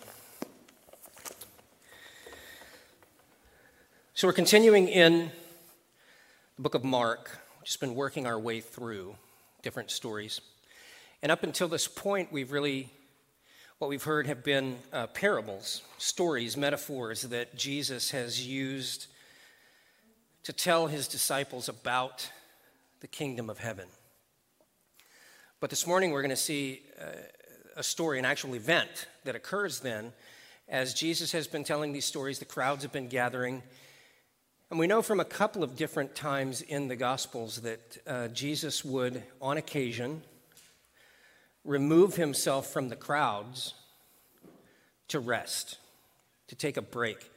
So 4.14 4.28
we're 4.28 4.34
continuing 4.34 4.88
in 4.88 5.32
the 6.56 6.62
book 6.62 6.76
of 6.76 6.84
Mark. 6.84 7.30
We've 7.58 7.66
just 7.66 7.80
been 7.80 7.96
working 7.96 8.28
our 8.28 8.40
way 8.40 8.62
through 8.62 9.16
different 9.62 9.92
stories. 9.92 10.40
And 11.22 11.32
up 11.32 11.44
until 11.44 11.68
this 11.68 11.88
point, 11.88 12.32
we've 12.32 12.52
really, 12.52 12.90
what 13.80 13.90
we've 13.90 14.04
heard 14.04 14.28
have 14.28 14.44
been 14.44 14.78
uh, 14.92 15.08
parables, 15.08 15.82
stories, 15.98 16.56
metaphors 16.56 17.24
that 17.24 17.56
Jesus 17.56 18.12
has 18.12 18.46
used 18.46 19.08
to 20.44 20.54
tell 20.54 20.88
his 20.88 21.08
disciples 21.08 21.70
about 21.70 22.30
the 23.00 23.08
kingdom 23.08 23.50
of 23.50 23.60
heaven. 23.60 23.88
But 25.60 25.70
this 25.70 25.88
morning, 25.88 26.12
we're 26.12 26.22
going 26.22 26.30
to 26.30 26.36
see 26.36 26.82
uh, 27.02 27.06
a 27.78 27.84
story, 27.84 28.20
an 28.20 28.26
actual 28.26 28.56
event 28.56 29.08
that 29.24 29.36
occurs 29.36 29.80
then. 29.80 30.12
As 30.68 30.94
Jesus 30.94 31.32
has 31.32 31.48
been 31.48 31.64
telling 31.64 31.94
these 31.94 32.06
stories, 32.06 32.40
the 32.40 32.46
crowds 32.46 32.84
have 32.84 32.92
been 32.92 33.08
gathering. 33.08 33.64
And 34.70 34.80
we 34.80 34.88
know 34.88 35.02
from 35.02 35.20
a 35.20 35.26
couple 35.26 35.64
of 35.64 35.76
different 35.76 36.16
times 36.16 36.62
in 36.62 36.88
the 36.88 36.96
Gospels 36.96 37.62
that 37.62 37.98
uh, 38.08 38.28
Jesus 38.30 38.84
would, 38.84 39.24
on 39.42 39.58
occasion, 39.58 40.24
remove 41.64 42.16
himself 42.16 42.68
from 42.72 42.90
the 42.90 42.96
crowds 42.96 43.74
to 45.10 45.20
rest, 45.20 45.78
to 46.48 46.56
take 46.56 46.76
a 46.76 46.82
break. 46.82 47.30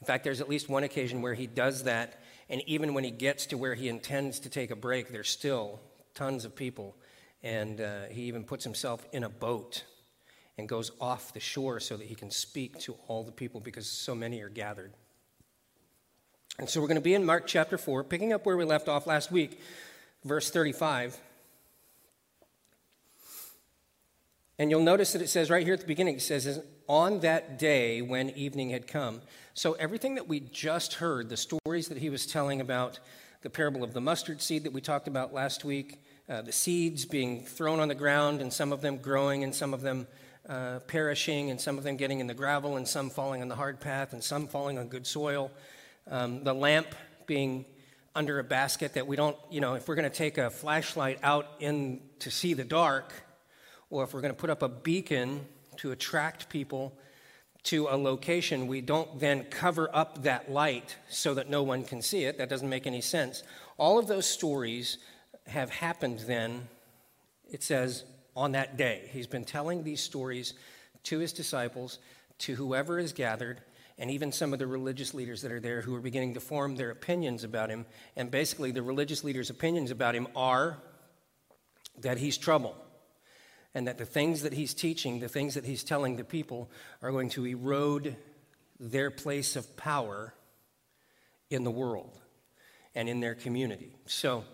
In 0.00 0.06
fact, 0.06 0.22
there's 0.22 0.40
at 0.40 0.48
least 0.48 0.68
one 0.68 0.84
occasion 0.84 1.22
where 1.22 1.34
he 1.34 1.46
does 1.46 1.84
that, 1.84 2.20
and 2.48 2.62
even 2.66 2.94
when 2.94 3.04
he 3.04 3.10
gets 3.10 3.46
to 3.46 3.58
where 3.58 3.74
he 3.74 3.88
intends 3.88 4.40
to 4.40 4.48
take 4.48 4.70
a 4.70 4.76
break, 4.76 5.08
there's 5.08 5.28
still 5.28 5.80
tons 6.14 6.44
of 6.44 6.54
people. 6.54 6.96
And 7.42 7.80
uh, 7.80 8.04
he 8.10 8.22
even 8.22 8.44
puts 8.44 8.64
himself 8.64 9.06
in 9.12 9.24
a 9.24 9.28
boat 9.28 9.84
and 10.58 10.68
goes 10.68 10.90
off 11.00 11.32
the 11.32 11.40
shore 11.40 11.80
so 11.80 11.96
that 11.96 12.06
he 12.06 12.14
can 12.14 12.30
speak 12.30 12.78
to 12.80 12.96
all 13.08 13.22
the 13.24 13.32
people 13.32 13.60
because 13.60 13.86
so 13.88 14.14
many 14.14 14.40
are 14.40 14.48
gathered. 14.48 14.92
And 16.58 16.68
so 16.68 16.80
we're 16.80 16.86
going 16.86 16.96
to 16.96 17.02
be 17.02 17.14
in 17.14 17.24
Mark 17.24 17.46
chapter 17.46 17.76
4, 17.76 18.04
picking 18.04 18.32
up 18.32 18.46
where 18.46 18.56
we 18.56 18.64
left 18.64 18.88
off 18.88 19.06
last 19.06 19.30
week, 19.30 19.60
verse 20.24 20.50
35. 20.50 21.18
And 24.58 24.70
you'll 24.70 24.82
notice 24.82 25.12
that 25.12 25.20
it 25.20 25.28
says 25.28 25.50
right 25.50 25.64
here 25.64 25.74
at 25.74 25.80
the 25.80 25.86
beginning, 25.86 26.16
it 26.16 26.22
says, 26.22 26.62
on 26.88 27.20
that 27.20 27.58
day 27.58 28.02
when 28.02 28.30
evening 28.30 28.70
had 28.70 28.86
come. 28.86 29.22
So 29.54 29.72
everything 29.74 30.14
that 30.16 30.28
we 30.28 30.40
just 30.40 30.94
heard, 30.94 31.28
the 31.28 31.36
stories 31.36 31.88
that 31.88 31.98
he 31.98 32.10
was 32.10 32.26
telling 32.26 32.60
about, 32.60 32.98
the 33.42 33.50
parable 33.50 33.82
of 33.82 33.92
the 33.92 34.00
mustard 34.00 34.42
seed 34.42 34.64
that 34.64 34.72
we 34.72 34.80
talked 34.80 35.08
about 35.08 35.32
last 35.32 35.64
week, 35.64 36.02
uh, 36.28 36.42
the 36.42 36.52
seeds 36.52 37.04
being 37.04 37.44
thrown 37.44 37.80
on 37.80 37.88
the 37.88 37.94
ground, 37.94 38.40
and 38.40 38.52
some 38.52 38.72
of 38.72 38.80
them 38.80 38.96
growing, 38.96 39.44
and 39.44 39.54
some 39.54 39.72
of 39.72 39.80
them 39.80 40.06
uh, 40.48 40.80
perishing, 40.86 41.50
and 41.50 41.60
some 41.60 41.78
of 41.78 41.84
them 41.84 41.96
getting 41.96 42.20
in 42.20 42.26
the 42.26 42.34
gravel, 42.34 42.76
and 42.76 42.86
some 42.86 43.08
falling 43.10 43.42
on 43.42 43.48
the 43.48 43.54
hard 43.54 43.80
path, 43.80 44.12
and 44.12 44.22
some 44.22 44.46
falling 44.48 44.78
on 44.78 44.88
good 44.88 45.06
soil. 45.06 45.50
Um, 46.10 46.42
the 46.44 46.54
lamp 46.54 46.88
being 47.26 47.64
under 48.14 48.38
a 48.38 48.44
basket 48.44 48.94
that 48.94 49.06
we 49.06 49.14
don't, 49.14 49.36
you 49.50 49.60
know, 49.60 49.74
if 49.74 49.88
we're 49.88 49.94
going 49.94 50.10
to 50.10 50.16
take 50.16 50.38
a 50.38 50.50
flashlight 50.50 51.18
out 51.22 51.46
in 51.60 52.00
to 52.20 52.30
see 52.30 52.54
the 52.54 52.64
dark, 52.64 53.12
or 53.90 54.04
if 54.04 54.12
we're 54.12 54.22
going 54.22 54.34
to 54.34 54.38
put 54.38 54.50
up 54.50 54.62
a 54.62 54.68
beacon 54.68 55.44
to 55.78 55.92
attract 55.92 56.48
people 56.48 56.92
to 57.64 57.88
a 57.90 57.96
location, 57.96 58.68
we 58.68 58.80
don't 58.80 59.18
then 59.18 59.42
cover 59.44 59.90
up 59.92 60.22
that 60.22 60.50
light 60.50 60.96
so 61.08 61.34
that 61.34 61.50
no 61.50 61.64
one 61.64 61.82
can 61.82 62.00
see 62.00 62.24
it. 62.24 62.38
That 62.38 62.48
doesn't 62.48 62.68
make 62.68 62.86
any 62.86 63.00
sense. 63.00 63.42
All 63.76 63.98
of 63.98 64.06
those 64.06 64.26
stories 64.26 64.98
have 65.48 65.70
happened 65.70 66.20
then, 66.20 66.68
it 67.50 67.62
says, 67.64 68.04
on 68.36 68.52
that 68.52 68.76
day. 68.76 69.08
He's 69.12 69.26
been 69.26 69.44
telling 69.44 69.82
these 69.82 70.00
stories 70.00 70.54
to 71.04 71.18
his 71.18 71.32
disciples, 71.32 71.98
to 72.38 72.54
whoever 72.54 73.00
is 73.00 73.12
gathered, 73.12 73.60
and 73.98 74.10
even 74.10 74.30
some 74.30 74.52
of 74.52 74.58
the 74.58 74.66
religious 74.66 75.12
leaders 75.12 75.42
that 75.42 75.50
are 75.50 75.60
there 75.60 75.80
who 75.80 75.94
are 75.94 76.00
beginning 76.00 76.34
to 76.34 76.40
form 76.40 76.76
their 76.76 76.90
opinions 76.90 77.42
about 77.42 77.70
him. 77.70 77.84
And 78.14 78.30
basically, 78.30 78.70
the 78.70 78.82
religious 78.82 79.24
leaders' 79.24 79.50
opinions 79.50 79.90
about 79.90 80.14
him 80.14 80.28
are 80.36 80.78
that 81.98 82.18
he's 82.18 82.36
trouble 82.38 82.76
and 83.76 83.86
that 83.86 83.98
the 83.98 84.06
things 84.06 84.40
that 84.40 84.54
he's 84.54 84.72
teaching, 84.72 85.20
the 85.20 85.28
things 85.28 85.52
that 85.52 85.66
he's 85.66 85.84
telling 85.84 86.16
the 86.16 86.24
people, 86.24 86.70
are 87.02 87.12
going 87.12 87.28
to 87.28 87.44
erode 87.46 88.16
their 88.80 89.10
place 89.10 89.54
of 89.54 89.76
power 89.76 90.32
in 91.50 91.62
the 91.62 91.70
world 91.70 92.18
and 92.94 93.06
in 93.06 93.20
their 93.20 93.34
community. 93.34 93.94
So 94.06 94.44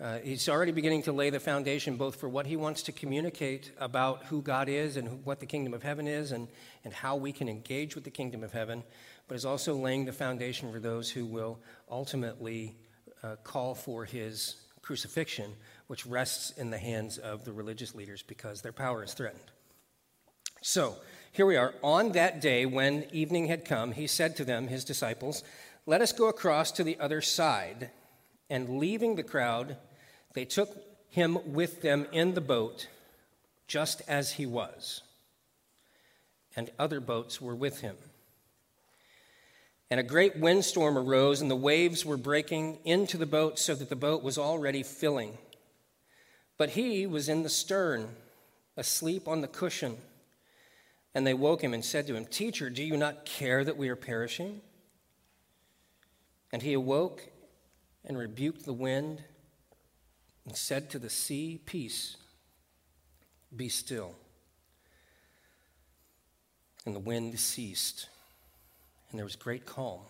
uh, 0.00 0.20
he's 0.20 0.48
already 0.48 0.72
beginning 0.72 1.02
to 1.02 1.12
lay 1.12 1.28
the 1.28 1.38
foundation 1.38 1.96
both 1.96 2.16
for 2.16 2.30
what 2.30 2.46
he 2.46 2.56
wants 2.56 2.82
to 2.84 2.92
communicate 2.92 3.72
about 3.78 4.24
who 4.24 4.40
God 4.40 4.70
is 4.70 4.96
and 4.96 5.22
what 5.22 5.38
the 5.38 5.46
kingdom 5.46 5.74
of 5.74 5.82
heaven 5.82 6.08
is 6.08 6.32
and, 6.32 6.48
and 6.82 6.94
how 6.94 7.16
we 7.16 7.30
can 7.30 7.50
engage 7.50 7.94
with 7.94 8.04
the 8.04 8.10
kingdom 8.10 8.42
of 8.42 8.52
heaven, 8.52 8.84
but 9.28 9.34
is 9.34 9.44
also 9.44 9.74
laying 9.74 10.06
the 10.06 10.12
foundation 10.14 10.72
for 10.72 10.80
those 10.80 11.10
who 11.10 11.26
will 11.26 11.58
ultimately 11.90 12.74
uh, 13.22 13.36
call 13.44 13.74
for 13.74 14.06
his 14.06 14.56
crucifixion 14.80 15.52
which 15.92 16.06
rests 16.06 16.52
in 16.52 16.70
the 16.70 16.78
hands 16.78 17.18
of 17.18 17.44
the 17.44 17.52
religious 17.52 17.94
leaders 17.94 18.22
because 18.22 18.62
their 18.62 18.72
power 18.72 19.04
is 19.04 19.12
threatened. 19.12 19.44
So, 20.62 20.96
here 21.32 21.44
we 21.44 21.58
are. 21.58 21.74
On 21.82 22.12
that 22.12 22.40
day, 22.40 22.64
when 22.64 23.04
evening 23.12 23.48
had 23.48 23.66
come, 23.66 23.92
he 23.92 24.06
said 24.06 24.34
to 24.36 24.44
them, 24.46 24.68
his 24.68 24.86
disciples, 24.86 25.44
Let 25.84 26.00
us 26.00 26.14
go 26.14 26.30
across 26.30 26.72
to 26.72 26.82
the 26.82 26.98
other 26.98 27.20
side. 27.20 27.90
And 28.48 28.78
leaving 28.78 29.16
the 29.16 29.22
crowd, 29.22 29.76
they 30.32 30.46
took 30.46 30.70
him 31.10 31.36
with 31.44 31.82
them 31.82 32.06
in 32.10 32.32
the 32.32 32.40
boat, 32.40 32.88
just 33.66 34.00
as 34.08 34.32
he 34.32 34.46
was. 34.46 35.02
And 36.56 36.70
other 36.78 37.00
boats 37.00 37.38
were 37.38 37.54
with 37.54 37.82
him. 37.82 37.96
And 39.90 40.00
a 40.00 40.02
great 40.02 40.38
windstorm 40.38 40.96
arose, 40.96 41.42
and 41.42 41.50
the 41.50 41.54
waves 41.54 42.06
were 42.06 42.16
breaking 42.16 42.78
into 42.82 43.18
the 43.18 43.26
boat 43.26 43.58
so 43.58 43.74
that 43.74 43.90
the 43.90 43.94
boat 43.94 44.22
was 44.22 44.38
already 44.38 44.82
filling. 44.82 45.36
But 46.58 46.70
he 46.70 47.06
was 47.06 47.28
in 47.28 47.42
the 47.42 47.48
stern, 47.48 48.08
asleep 48.76 49.26
on 49.26 49.40
the 49.40 49.48
cushion. 49.48 49.96
And 51.14 51.26
they 51.26 51.34
woke 51.34 51.62
him 51.62 51.74
and 51.74 51.84
said 51.84 52.06
to 52.06 52.14
him, 52.14 52.24
Teacher, 52.24 52.70
do 52.70 52.82
you 52.82 52.96
not 52.96 53.24
care 53.24 53.64
that 53.64 53.76
we 53.76 53.88
are 53.88 53.96
perishing? 53.96 54.60
And 56.52 56.62
he 56.62 56.72
awoke 56.72 57.22
and 58.04 58.16
rebuked 58.18 58.64
the 58.64 58.72
wind 58.72 59.22
and 60.46 60.56
said 60.56 60.90
to 60.90 60.98
the 60.98 61.10
sea, 61.10 61.60
Peace, 61.64 62.16
be 63.54 63.68
still. 63.68 64.14
And 66.84 66.94
the 66.94 67.00
wind 67.00 67.38
ceased, 67.38 68.08
and 69.10 69.18
there 69.18 69.24
was 69.24 69.36
great 69.36 69.66
calm. 69.66 70.00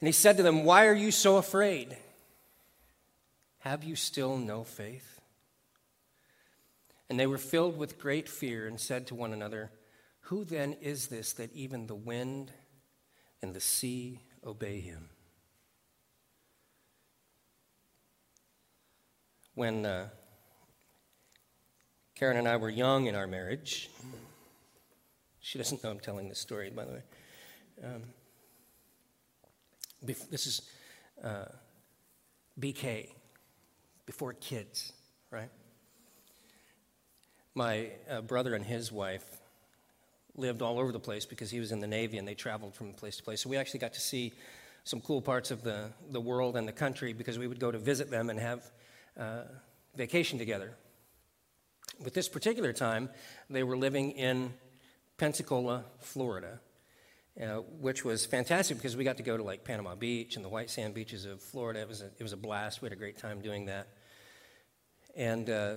And 0.00 0.06
he 0.06 0.12
said 0.12 0.36
to 0.36 0.42
them, 0.42 0.64
Why 0.64 0.86
are 0.86 0.94
you 0.94 1.10
so 1.10 1.36
afraid? 1.36 1.96
Have 3.60 3.84
you 3.84 3.94
still 3.94 4.38
no 4.38 4.64
faith? 4.64 5.20
And 7.10 7.20
they 7.20 7.26
were 7.26 7.38
filled 7.38 7.76
with 7.76 7.98
great 7.98 8.28
fear 8.28 8.66
and 8.66 8.80
said 8.80 9.06
to 9.08 9.14
one 9.14 9.34
another, 9.34 9.70
Who 10.22 10.44
then 10.44 10.76
is 10.80 11.08
this 11.08 11.34
that 11.34 11.52
even 11.52 11.86
the 11.86 11.94
wind 11.94 12.52
and 13.42 13.54
the 13.54 13.60
sea 13.60 14.20
obey 14.44 14.80
him? 14.80 15.10
When 19.54 19.84
uh, 19.84 20.08
Karen 22.14 22.38
and 22.38 22.48
I 22.48 22.56
were 22.56 22.70
young 22.70 23.08
in 23.08 23.14
our 23.14 23.26
marriage, 23.26 23.90
she 25.40 25.58
doesn't 25.58 25.84
know 25.84 25.90
I'm 25.90 26.00
telling 26.00 26.30
this 26.30 26.38
story, 26.38 26.70
by 26.70 26.86
the 26.86 26.92
way. 26.92 27.02
Um, 27.84 28.02
this 30.02 30.46
is 30.46 30.62
uh, 31.22 31.44
BK 32.58 33.10
before 34.10 34.32
kids, 34.32 34.92
right? 35.30 35.50
My 37.54 37.90
uh, 38.10 38.20
brother 38.22 38.56
and 38.56 38.64
his 38.64 38.90
wife 38.90 39.24
lived 40.34 40.62
all 40.62 40.80
over 40.80 40.90
the 40.90 40.98
place 40.98 41.24
because 41.24 41.48
he 41.48 41.60
was 41.60 41.70
in 41.70 41.78
the 41.78 41.86
Navy 41.86 42.18
and 42.18 42.26
they 42.26 42.34
traveled 42.34 42.74
from 42.74 42.92
place 42.92 43.18
to 43.18 43.22
place. 43.22 43.40
So 43.40 43.48
we 43.48 43.56
actually 43.56 43.78
got 43.78 43.92
to 43.92 44.00
see 44.00 44.32
some 44.82 45.00
cool 45.00 45.22
parts 45.22 45.52
of 45.52 45.62
the, 45.62 45.92
the 46.10 46.20
world 46.20 46.56
and 46.56 46.66
the 46.66 46.72
country 46.72 47.12
because 47.12 47.38
we 47.38 47.46
would 47.46 47.60
go 47.60 47.70
to 47.70 47.78
visit 47.78 48.10
them 48.10 48.30
and 48.30 48.40
have 48.40 48.68
uh, 49.16 49.42
vacation 49.94 50.40
together. 50.40 50.72
But 52.02 52.12
this 52.12 52.28
particular 52.28 52.72
time, 52.72 53.10
they 53.48 53.62
were 53.62 53.76
living 53.76 54.10
in 54.10 54.52
Pensacola, 55.18 55.84
Florida, 56.00 56.58
uh, 57.40 57.58
which 57.78 58.04
was 58.04 58.26
fantastic 58.26 58.76
because 58.76 58.96
we 58.96 59.04
got 59.04 59.18
to 59.18 59.22
go 59.22 59.36
to 59.36 59.44
like 59.44 59.62
Panama 59.62 59.94
Beach 59.94 60.34
and 60.34 60.44
the 60.44 60.48
white 60.48 60.68
sand 60.68 60.94
beaches 60.94 61.26
of 61.26 61.40
Florida. 61.40 61.80
It 61.80 61.88
was 61.88 62.00
a, 62.00 62.06
it 62.18 62.24
was 62.24 62.32
a 62.32 62.36
blast. 62.36 62.82
We 62.82 62.86
had 62.86 62.92
a 62.92 62.96
great 62.96 63.16
time 63.16 63.40
doing 63.40 63.66
that. 63.66 63.86
And 65.16 65.50
uh, 65.50 65.74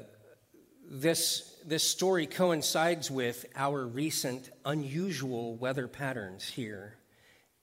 this, 0.90 1.58
this 1.66 1.84
story 1.84 2.28
coincides 2.28 3.10
with 3.10 3.46
our 3.56 3.86
recent 3.86 4.50
unusual 4.66 5.56
weather 5.56 5.88
patterns 5.88 6.48
here 6.48 6.96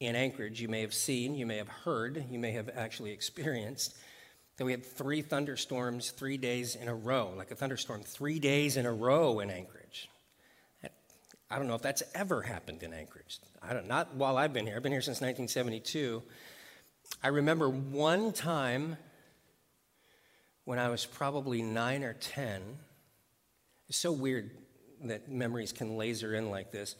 in 0.00 0.16
Anchorage. 0.16 0.60
You 0.60 0.68
may 0.68 0.80
have 0.80 0.94
seen, 0.94 1.34
you 1.34 1.46
may 1.46 1.58
have 1.58 1.68
heard, 1.68 2.24
you 2.30 2.38
may 2.38 2.52
have 2.52 2.70
actually 2.74 3.12
experienced 3.12 3.96
that 4.56 4.64
we 4.64 4.72
had 4.72 4.84
three 4.84 5.22
thunderstorms 5.22 6.10
three 6.10 6.36
days 6.36 6.76
in 6.76 6.88
a 6.88 6.94
row, 6.94 7.32
like 7.36 7.50
a 7.50 7.54
thunderstorm 7.54 8.02
three 8.02 8.38
days 8.38 8.76
in 8.76 8.84
a 8.84 8.92
row 8.92 9.40
in 9.40 9.50
Anchorage. 9.50 10.08
I 11.50 11.58
don't 11.58 11.66
know 11.66 11.74
if 11.74 11.82
that's 11.82 12.02
ever 12.14 12.42
happened 12.42 12.82
in 12.82 12.92
Anchorage. 12.92 13.40
I 13.60 13.72
don't, 13.72 13.88
not 13.88 14.14
while 14.14 14.36
I've 14.36 14.52
been 14.52 14.66
here. 14.66 14.76
I've 14.76 14.82
been 14.82 14.92
here 14.92 15.00
since 15.00 15.20
1972. 15.20 16.22
I 17.24 17.28
remember 17.28 17.68
one 17.68 18.32
time 18.32 18.96
when 20.70 20.78
I 20.78 20.88
was 20.88 21.04
probably 21.04 21.62
nine 21.62 22.04
or 22.04 22.12
10. 22.12 22.62
It's 23.88 23.98
so 23.98 24.12
weird 24.12 24.52
that 25.02 25.28
memories 25.28 25.72
can 25.72 25.96
laser 25.96 26.32
in 26.32 26.48
like 26.48 26.70
this. 26.70 26.94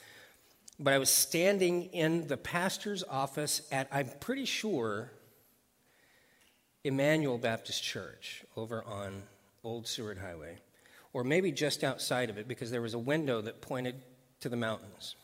But 0.81 0.93
I 0.93 0.99
was 0.99 1.09
standing 1.09 1.85
in 1.93 2.27
the 2.27 2.37
pastor's 2.37 3.05
office 3.05 3.63
at, 3.71 3.87
I'm 3.93 4.09
pretty 4.19 4.45
sure, 4.45 5.13
Emmanuel 6.83 7.39
Baptist 7.39 7.81
Church 7.81 8.45
over 8.57 8.83
on 8.83 9.23
Old 9.63 9.87
Seward 9.87 10.19
Highway, 10.19 10.59
or 11.13 11.23
maybe 11.23 11.53
just 11.53 11.85
outside 11.85 12.29
of 12.29 12.39
it 12.39 12.49
because 12.49 12.73
there 12.73 12.83
was 12.83 12.95
a 12.95 12.99
window 12.99 13.41
that 13.41 13.61
pointed 13.61 14.03
to 14.41 14.49
the 14.49 14.57
mountains. 14.57 15.15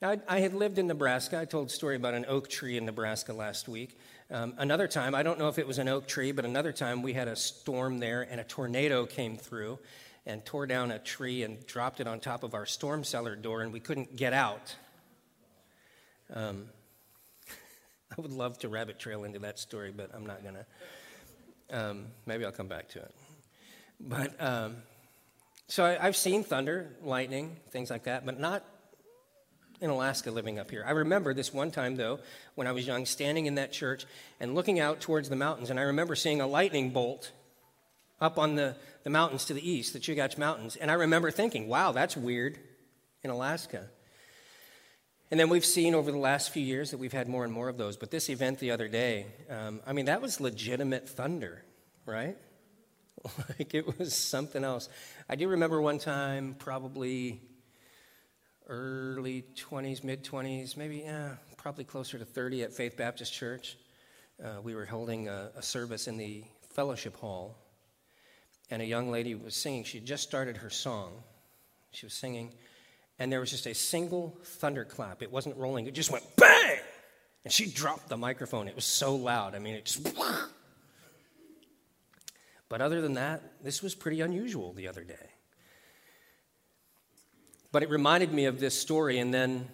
Now, 0.00 0.12
I, 0.12 0.20
I 0.28 0.40
had 0.40 0.54
lived 0.54 0.78
in 0.78 0.86
Nebraska. 0.86 1.38
I 1.38 1.44
told 1.44 1.66
a 1.66 1.70
story 1.70 1.96
about 1.96 2.14
an 2.14 2.24
oak 2.26 2.48
tree 2.48 2.78
in 2.78 2.86
Nebraska 2.86 3.34
last 3.34 3.68
week. 3.68 3.98
Um, 4.30 4.54
another 4.58 4.86
time, 4.86 5.14
I 5.14 5.22
don't 5.22 5.38
know 5.38 5.48
if 5.48 5.58
it 5.58 5.66
was 5.66 5.78
an 5.78 5.88
oak 5.88 6.06
tree, 6.06 6.32
but 6.32 6.44
another 6.44 6.70
time 6.70 7.02
we 7.02 7.14
had 7.14 7.28
a 7.28 7.36
storm 7.36 7.98
there 7.98 8.22
and 8.22 8.40
a 8.40 8.44
tornado 8.44 9.06
came 9.06 9.38
through 9.38 9.78
and 10.26 10.44
tore 10.44 10.66
down 10.66 10.90
a 10.90 10.98
tree 10.98 11.42
and 11.42 11.64
dropped 11.66 12.00
it 12.00 12.06
on 12.06 12.20
top 12.20 12.42
of 12.42 12.52
our 12.52 12.66
storm 12.66 13.04
cellar 13.04 13.34
door, 13.34 13.62
and 13.62 13.72
we 13.72 13.80
couldn't 13.80 14.16
get 14.16 14.34
out. 14.34 14.76
Um, 16.34 16.66
I 18.18 18.20
would 18.20 18.32
love 18.32 18.58
to 18.58 18.68
rabbit 18.68 18.98
trail 18.98 19.24
into 19.24 19.38
that 19.38 19.58
story, 19.58 19.92
but 19.96 20.10
I'm 20.14 20.26
not 20.26 20.42
to. 20.56 20.66
Um, 21.70 22.06
maybe 22.26 22.44
I'll 22.44 22.52
come 22.52 22.68
back 22.68 22.88
to 22.90 22.98
it. 22.98 23.14
But 23.98 24.36
um, 24.38 24.76
so 25.68 25.86
I, 25.86 26.06
I've 26.06 26.16
seen 26.16 26.44
thunder, 26.44 26.90
lightning, 27.02 27.56
things 27.70 27.90
like 27.90 28.04
that, 28.04 28.26
but 28.26 28.38
not 28.38 28.62
in 29.80 29.90
Alaska 29.90 30.30
living 30.30 30.58
up 30.58 30.70
here. 30.70 30.84
I 30.86 30.90
remember 30.90 31.34
this 31.34 31.52
one 31.52 31.70
time, 31.70 31.96
though, 31.96 32.20
when 32.54 32.66
I 32.66 32.72
was 32.72 32.86
young, 32.86 33.06
standing 33.06 33.46
in 33.46 33.54
that 33.56 33.72
church 33.72 34.06
and 34.40 34.54
looking 34.54 34.80
out 34.80 35.00
towards 35.00 35.28
the 35.28 35.36
mountains, 35.36 35.70
and 35.70 35.78
I 35.78 35.84
remember 35.84 36.14
seeing 36.14 36.40
a 36.40 36.46
lightning 36.46 36.90
bolt 36.90 37.32
up 38.20 38.38
on 38.38 38.56
the, 38.56 38.76
the 39.04 39.10
mountains 39.10 39.44
to 39.46 39.54
the 39.54 39.70
east, 39.70 39.92
the 39.92 40.00
Chugach 40.00 40.38
Mountains. 40.38 40.76
And 40.76 40.90
I 40.90 40.94
remember 40.94 41.30
thinking, 41.30 41.68
wow, 41.68 41.92
that's 41.92 42.16
weird 42.16 42.58
in 43.22 43.30
Alaska. 43.30 43.88
And 45.30 45.38
then 45.38 45.50
we've 45.50 45.64
seen 45.64 45.94
over 45.94 46.10
the 46.10 46.18
last 46.18 46.50
few 46.50 46.62
years 46.62 46.90
that 46.90 46.98
we've 46.98 47.12
had 47.12 47.28
more 47.28 47.44
and 47.44 47.52
more 47.52 47.68
of 47.68 47.76
those. 47.76 47.96
But 47.96 48.10
this 48.10 48.30
event 48.30 48.58
the 48.58 48.70
other 48.70 48.88
day, 48.88 49.26
um, 49.50 49.80
I 49.86 49.92
mean, 49.92 50.06
that 50.06 50.22
was 50.22 50.40
legitimate 50.40 51.08
thunder, 51.08 51.62
right? 52.06 52.36
like 53.58 53.74
it 53.74 53.98
was 53.98 54.14
something 54.14 54.64
else. 54.64 54.88
I 55.28 55.36
do 55.36 55.48
remember 55.48 55.80
one 55.80 55.98
time, 55.98 56.56
probably 56.58 57.42
early 58.68 59.44
20s, 59.56 60.04
mid 60.04 60.24
20s, 60.24 60.76
maybe, 60.76 60.98
yeah, 60.98 61.30
probably 61.56 61.84
closer 61.84 62.18
to 62.18 62.24
30 62.24 62.64
at 62.64 62.72
Faith 62.72 62.96
Baptist 62.96 63.32
Church. 63.32 63.76
Uh, 64.42 64.60
we 64.62 64.74
were 64.74 64.84
holding 64.84 65.28
a, 65.28 65.50
a 65.56 65.62
service 65.62 66.06
in 66.06 66.16
the 66.16 66.44
fellowship 66.70 67.16
hall, 67.16 67.56
and 68.70 68.82
a 68.82 68.84
young 68.84 69.10
lady 69.10 69.34
was 69.34 69.56
singing. 69.56 69.84
She 69.84 70.00
just 70.00 70.22
started 70.22 70.58
her 70.58 70.70
song. 70.70 71.12
She 71.90 72.06
was 72.06 72.14
singing, 72.14 72.52
and 73.18 73.32
there 73.32 73.40
was 73.40 73.50
just 73.50 73.66
a 73.66 73.74
single 73.74 74.38
thunderclap. 74.44 75.22
It 75.22 75.32
wasn't 75.32 75.56
rolling, 75.56 75.86
it 75.86 75.94
just 75.94 76.10
went 76.10 76.24
bang! 76.36 76.78
And 77.44 77.52
she 77.52 77.66
dropped 77.66 78.08
the 78.08 78.16
microphone. 78.16 78.68
It 78.68 78.74
was 78.74 78.84
so 78.84 79.14
loud. 79.14 79.54
I 79.54 79.58
mean, 79.58 79.74
it 79.74 79.84
just. 79.86 80.06
But 82.68 82.82
other 82.82 83.00
than 83.00 83.14
that, 83.14 83.64
this 83.64 83.82
was 83.82 83.94
pretty 83.94 84.20
unusual 84.20 84.74
the 84.74 84.88
other 84.88 85.02
day. 85.02 85.30
But 87.70 87.82
it 87.82 87.90
reminded 87.90 88.32
me 88.32 88.46
of 88.46 88.60
this 88.60 88.78
story, 88.78 89.18
and 89.18 89.32
then 89.32 89.68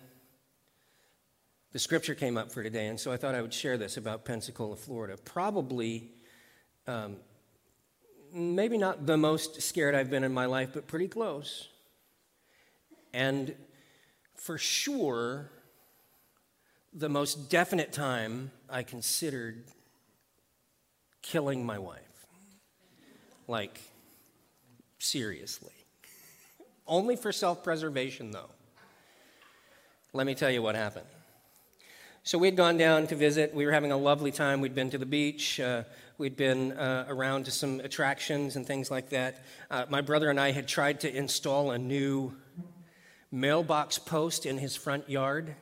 the 1.72 1.78
scripture 1.78 2.14
came 2.14 2.36
up 2.36 2.50
for 2.50 2.62
today, 2.62 2.86
and 2.86 2.98
so 2.98 3.12
I 3.12 3.16
thought 3.16 3.34
I 3.34 3.42
would 3.42 3.54
share 3.54 3.76
this 3.76 3.96
about 3.96 4.24
Pensacola, 4.24 4.76
Florida. 4.76 5.16
Probably, 5.24 6.10
um, 6.86 7.16
maybe 8.32 8.78
not 8.78 9.06
the 9.06 9.16
most 9.16 9.62
scared 9.62 9.94
I've 9.94 10.10
been 10.10 10.24
in 10.24 10.34
my 10.34 10.46
life, 10.46 10.70
but 10.72 10.86
pretty 10.86 11.08
close. 11.08 11.68
And 13.12 13.54
for 14.34 14.58
sure, 14.58 15.50
the 16.92 17.08
most 17.08 17.48
definite 17.48 17.92
time 17.92 18.50
I 18.68 18.82
considered 18.82 19.64
killing 21.22 21.64
my 21.64 21.78
wife. 21.78 22.26
Like, 23.46 23.80
seriously. 24.98 25.72
Only 26.86 27.16
for 27.16 27.32
self 27.32 27.64
preservation, 27.64 28.30
though. 28.30 28.50
Let 30.12 30.26
me 30.26 30.34
tell 30.34 30.50
you 30.50 30.62
what 30.62 30.74
happened. 30.74 31.06
So 32.22 32.38
we'd 32.38 32.56
gone 32.56 32.78
down 32.78 33.06
to 33.08 33.16
visit. 33.16 33.54
We 33.54 33.66
were 33.66 33.72
having 33.72 33.92
a 33.92 33.96
lovely 33.96 34.32
time. 34.32 34.60
We'd 34.60 34.74
been 34.74 34.90
to 34.90 34.98
the 34.98 35.06
beach. 35.06 35.60
Uh, 35.60 35.82
we'd 36.16 36.36
been 36.36 36.72
uh, 36.72 37.04
around 37.08 37.44
to 37.44 37.50
some 37.50 37.80
attractions 37.80 38.56
and 38.56 38.66
things 38.66 38.90
like 38.90 39.10
that. 39.10 39.44
Uh, 39.70 39.84
my 39.88 40.00
brother 40.00 40.30
and 40.30 40.40
I 40.40 40.52
had 40.52 40.66
tried 40.66 41.00
to 41.00 41.14
install 41.14 41.72
a 41.72 41.78
new 41.78 42.34
mailbox 43.30 43.98
post 43.98 44.46
in 44.46 44.56
his 44.56 44.76
front 44.76 45.10
yard, 45.10 45.54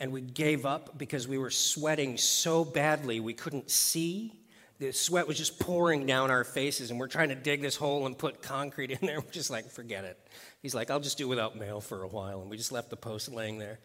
and 0.00 0.10
we 0.10 0.20
gave 0.20 0.64
up 0.64 0.98
because 0.98 1.28
we 1.28 1.38
were 1.38 1.50
sweating 1.50 2.16
so 2.16 2.64
badly 2.64 3.20
we 3.20 3.34
couldn't 3.34 3.70
see 3.70 4.32
the 4.78 4.92
sweat 4.92 5.26
was 5.26 5.36
just 5.36 5.58
pouring 5.58 6.06
down 6.06 6.30
our 6.30 6.44
faces, 6.44 6.90
and 6.90 7.00
we're 7.00 7.08
trying 7.08 7.30
to 7.30 7.34
dig 7.34 7.62
this 7.62 7.74
hole 7.74 8.06
and 8.06 8.16
put 8.16 8.42
concrete 8.42 8.92
in 8.92 8.98
there. 9.02 9.20
We're 9.24 9.30
just 9.30 9.50
like, 9.50 9.68
forget 9.70 10.04
it. 10.04 10.18
He's 10.62 10.74
like, 10.74 10.90
I'll 10.90 11.00
just 11.00 11.18
do 11.18 11.26
without 11.26 11.56
mail 11.56 11.80
for 11.80 12.04
a 12.04 12.08
while. 12.08 12.40
And 12.40 12.50
we 12.50 12.56
just 12.56 12.70
left 12.70 12.88
the 12.90 12.96
post 12.96 13.32
laying 13.32 13.58
there. 13.58 13.80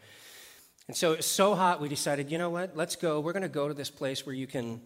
And 0.88 0.96
so 0.96 1.14
it 1.14 1.18
was 1.18 1.26
so 1.26 1.56
hot, 1.56 1.82
we 1.82 1.90
decided, 1.90 2.32
you 2.32 2.38
know 2.38 2.50
what? 2.50 2.78
Let's 2.78 2.96
go. 2.96 3.20
We're 3.22 3.34
going 3.34 3.44
to 3.44 3.50
go 3.50 3.68
to 3.68 3.74
this 3.74 3.90
place 3.90 4.26
where 4.26 4.36
you 4.36 4.46
can 4.46 4.82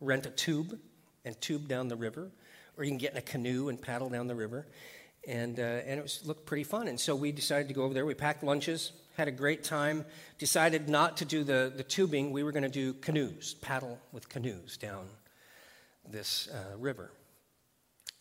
rent 0.00 0.24
a 0.26 0.30
tube 0.30 0.78
and 1.24 1.38
tube 1.40 1.68
down 1.68 1.88
the 1.88 1.96
river, 1.96 2.30
or 2.78 2.84
you 2.84 2.90
can 2.90 2.98
get 2.98 3.12
in 3.12 3.18
a 3.18 3.22
canoe 3.22 3.68
and 3.68 3.80
paddle 3.80 4.08
down 4.08 4.28
the 4.28 4.34
river. 4.34 4.66
And, 5.28 5.58
uh, 5.58 5.62
and 5.62 5.98
it 5.98 6.02
was, 6.02 6.22
looked 6.24 6.46
pretty 6.46 6.64
fun. 6.64 6.88
And 6.88 6.98
so 6.98 7.14
we 7.14 7.30
decided 7.32 7.68
to 7.68 7.74
go 7.74 7.82
over 7.82 7.94
there. 7.94 8.04
We 8.04 8.14
packed 8.14 8.42
lunches, 8.42 8.92
had 9.16 9.28
a 9.28 9.32
great 9.32 9.62
time, 9.62 10.04
decided 10.38 10.88
not 10.88 11.16
to 11.18 11.24
do 11.24 11.44
the, 11.44 11.72
the 11.74 11.84
tubing. 11.84 12.32
We 12.32 12.42
were 12.42 12.52
going 12.52 12.64
to 12.64 12.68
do 12.68 12.94
canoes, 12.94 13.54
paddle 13.60 14.00
with 14.12 14.28
canoes 14.28 14.76
down 14.76 15.06
this 16.08 16.48
uh, 16.48 16.76
river. 16.76 17.12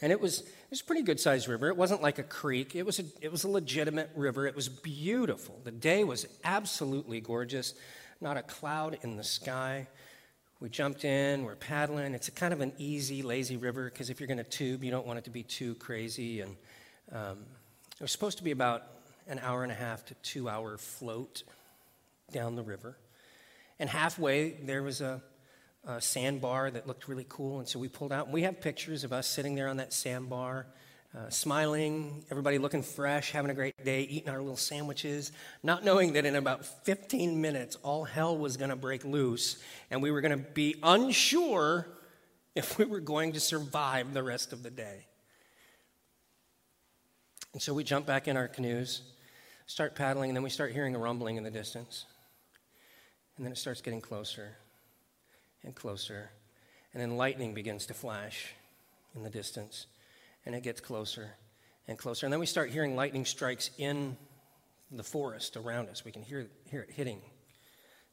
And 0.01 0.11
it 0.11 0.19
was, 0.19 0.41
it 0.41 0.69
was 0.71 0.81
a 0.81 0.83
pretty 0.83 1.03
good 1.03 1.19
sized 1.19 1.47
river. 1.47 1.69
It 1.69 1.77
wasn't 1.77 2.01
like 2.01 2.17
a 2.17 2.23
creek, 2.23 2.75
it 2.75 2.85
was 2.85 2.99
a, 2.99 3.03
it 3.21 3.31
was 3.31 3.43
a 3.43 3.47
legitimate 3.47 4.09
river. 4.15 4.47
It 4.47 4.55
was 4.55 4.67
beautiful. 4.67 5.59
The 5.63 5.71
day 5.71 6.03
was 6.03 6.25
absolutely 6.43 7.21
gorgeous, 7.21 7.75
not 8.19 8.37
a 8.37 8.41
cloud 8.41 8.97
in 9.03 9.15
the 9.15 9.23
sky. 9.23 9.87
We 10.59 10.69
jumped 10.69 11.05
in, 11.05 11.43
we're 11.43 11.55
paddling. 11.55 12.13
It's 12.13 12.27
a 12.27 12.31
kind 12.31 12.53
of 12.53 12.61
an 12.61 12.73
easy, 12.77 13.23
lazy 13.23 13.57
river 13.57 13.85
because 13.85 14.09
if 14.09 14.19
you're 14.19 14.27
going 14.27 14.37
to 14.37 14.43
tube, 14.43 14.83
you 14.83 14.91
don't 14.91 15.07
want 15.07 15.19
it 15.19 15.25
to 15.25 15.31
be 15.31 15.43
too 15.43 15.75
crazy. 15.75 16.41
And 16.41 16.55
um, 17.13 17.45
it 17.95 18.01
was 18.01 18.11
supposed 18.11 18.37
to 18.37 18.43
be 18.43 18.51
about 18.51 18.83
an 19.27 19.39
hour 19.39 19.63
and 19.63 19.71
a 19.71 19.75
half 19.75 20.05
to 20.05 20.13
two 20.15 20.49
hour 20.49 20.77
float 20.77 21.43
down 22.31 22.55
the 22.55 22.63
river. 22.63 22.97
And 23.79 23.89
halfway, 23.89 24.51
there 24.51 24.83
was 24.83 25.01
a, 25.01 25.21
a 25.85 25.99
sandbar 26.01 26.71
that 26.71 26.87
looked 26.87 27.07
really 27.07 27.25
cool. 27.27 27.59
And 27.59 27.67
so 27.67 27.79
we 27.79 27.87
pulled 27.89 28.11
out, 28.11 28.25
and 28.25 28.33
we 28.33 28.43
have 28.43 28.61
pictures 28.61 29.03
of 29.03 29.11
us 29.11 29.27
sitting 29.27 29.55
there 29.55 29.67
on 29.67 29.77
that 29.77 29.91
sandbar, 29.93 30.67
uh, 31.17 31.29
smiling, 31.29 32.23
everybody 32.31 32.57
looking 32.57 32.83
fresh, 32.83 33.31
having 33.31 33.51
a 33.51 33.53
great 33.53 33.83
day, 33.83 34.03
eating 34.03 34.29
our 34.29 34.39
little 34.39 34.55
sandwiches, 34.55 35.31
not 35.61 35.83
knowing 35.83 36.13
that 36.13 36.25
in 36.25 36.35
about 36.35 36.65
15 36.85 37.41
minutes, 37.41 37.75
all 37.83 38.05
hell 38.05 38.37
was 38.37 38.55
going 38.55 38.69
to 38.69 38.75
break 38.75 39.03
loose, 39.03 39.61
and 39.89 40.01
we 40.01 40.11
were 40.11 40.21
going 40.21 40.31
to 40.31 40.49
be 40.51 40.75
unsure 40.83 41.87
if 42.55 42.77
we 42.77 42.85
were 42.85 42.99
going 42.99 43.33
to 43.33 43.39
survive 43.39 44.13
the 44.13 44.23
rest 44.23 44.53
of 44.53 44.63
the 44.63 44.71
day. 44.71 45.05
And 47.53 47.61
so 47.61 47.73
we 47.73 47.83
jump 47.83 48.05
back 48.05 48.27
in 48.27 48.37
our 48.37 48.47
canoes 48.47 49.01
start 49.71 49.95
paddling, 49.95 50.29
and 50.29 50.35
then 50.35 50.43
we 50.43 50.49
start 50.49 50.73
hearing 50.73 50.95
a 50.95 50.99
rumbling 50.99 51.37
in 51.37 51.43
the 51.43 51.51
distance. 51.51 52.05
And 53.37 53.45
then 53.45 53.53
it 53.53 53.57
starts 53.57 53.81
getting 53.81 54.01
closer 54.01 54.57
and 55.63 55.73
closer. 55.73 56.29
And 56.93 57.01
then 57.01 57.15
lightning 57.15 57.53
begins 57.53 57.85
to 57.85 57.93
flash 57.93 58.53
in 59.15 59.23
the 59.23 59.29
distance. 59.29 59.87
And 60.45 60.53
it 60.53 60.63
gets 60.63 60.81
closer 60.81 61.29
and 61.87 61.97
closer. 61.97 62.25
And 62.25 62.33
then 62.33 62.41
we 62.41 62.45
start 62.45 62.69
hearing 62.69 62.97
lightning 62.97 63.23
strikes 63.23 63.71
in 63.77 64.17
the 64.91 65.03
forest 65.03 65.55
around 65.55 65.87
us. 65.87 66.03
We 66.03 66.11
can 66.11 66.21
hear, 66.21 66.47
hear 66.69 66.81
it 66.81 66.91
hitting 66.91 67.21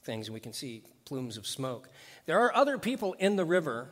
things, 0.05 0.29
and 0.29 0.35
we 0.35 0.40
can 0.40 0.53
see 0.53 0.85
plumes 1.07 1.37
of 1.37 1.44
smoke. 1.44 1.88
There 2.27 2.38
are 2.38 2.55
other 2.55 2.79
people 2.79 3.14
in 3.14 3.35
the 3.35 3.44
river, 3.44 3.88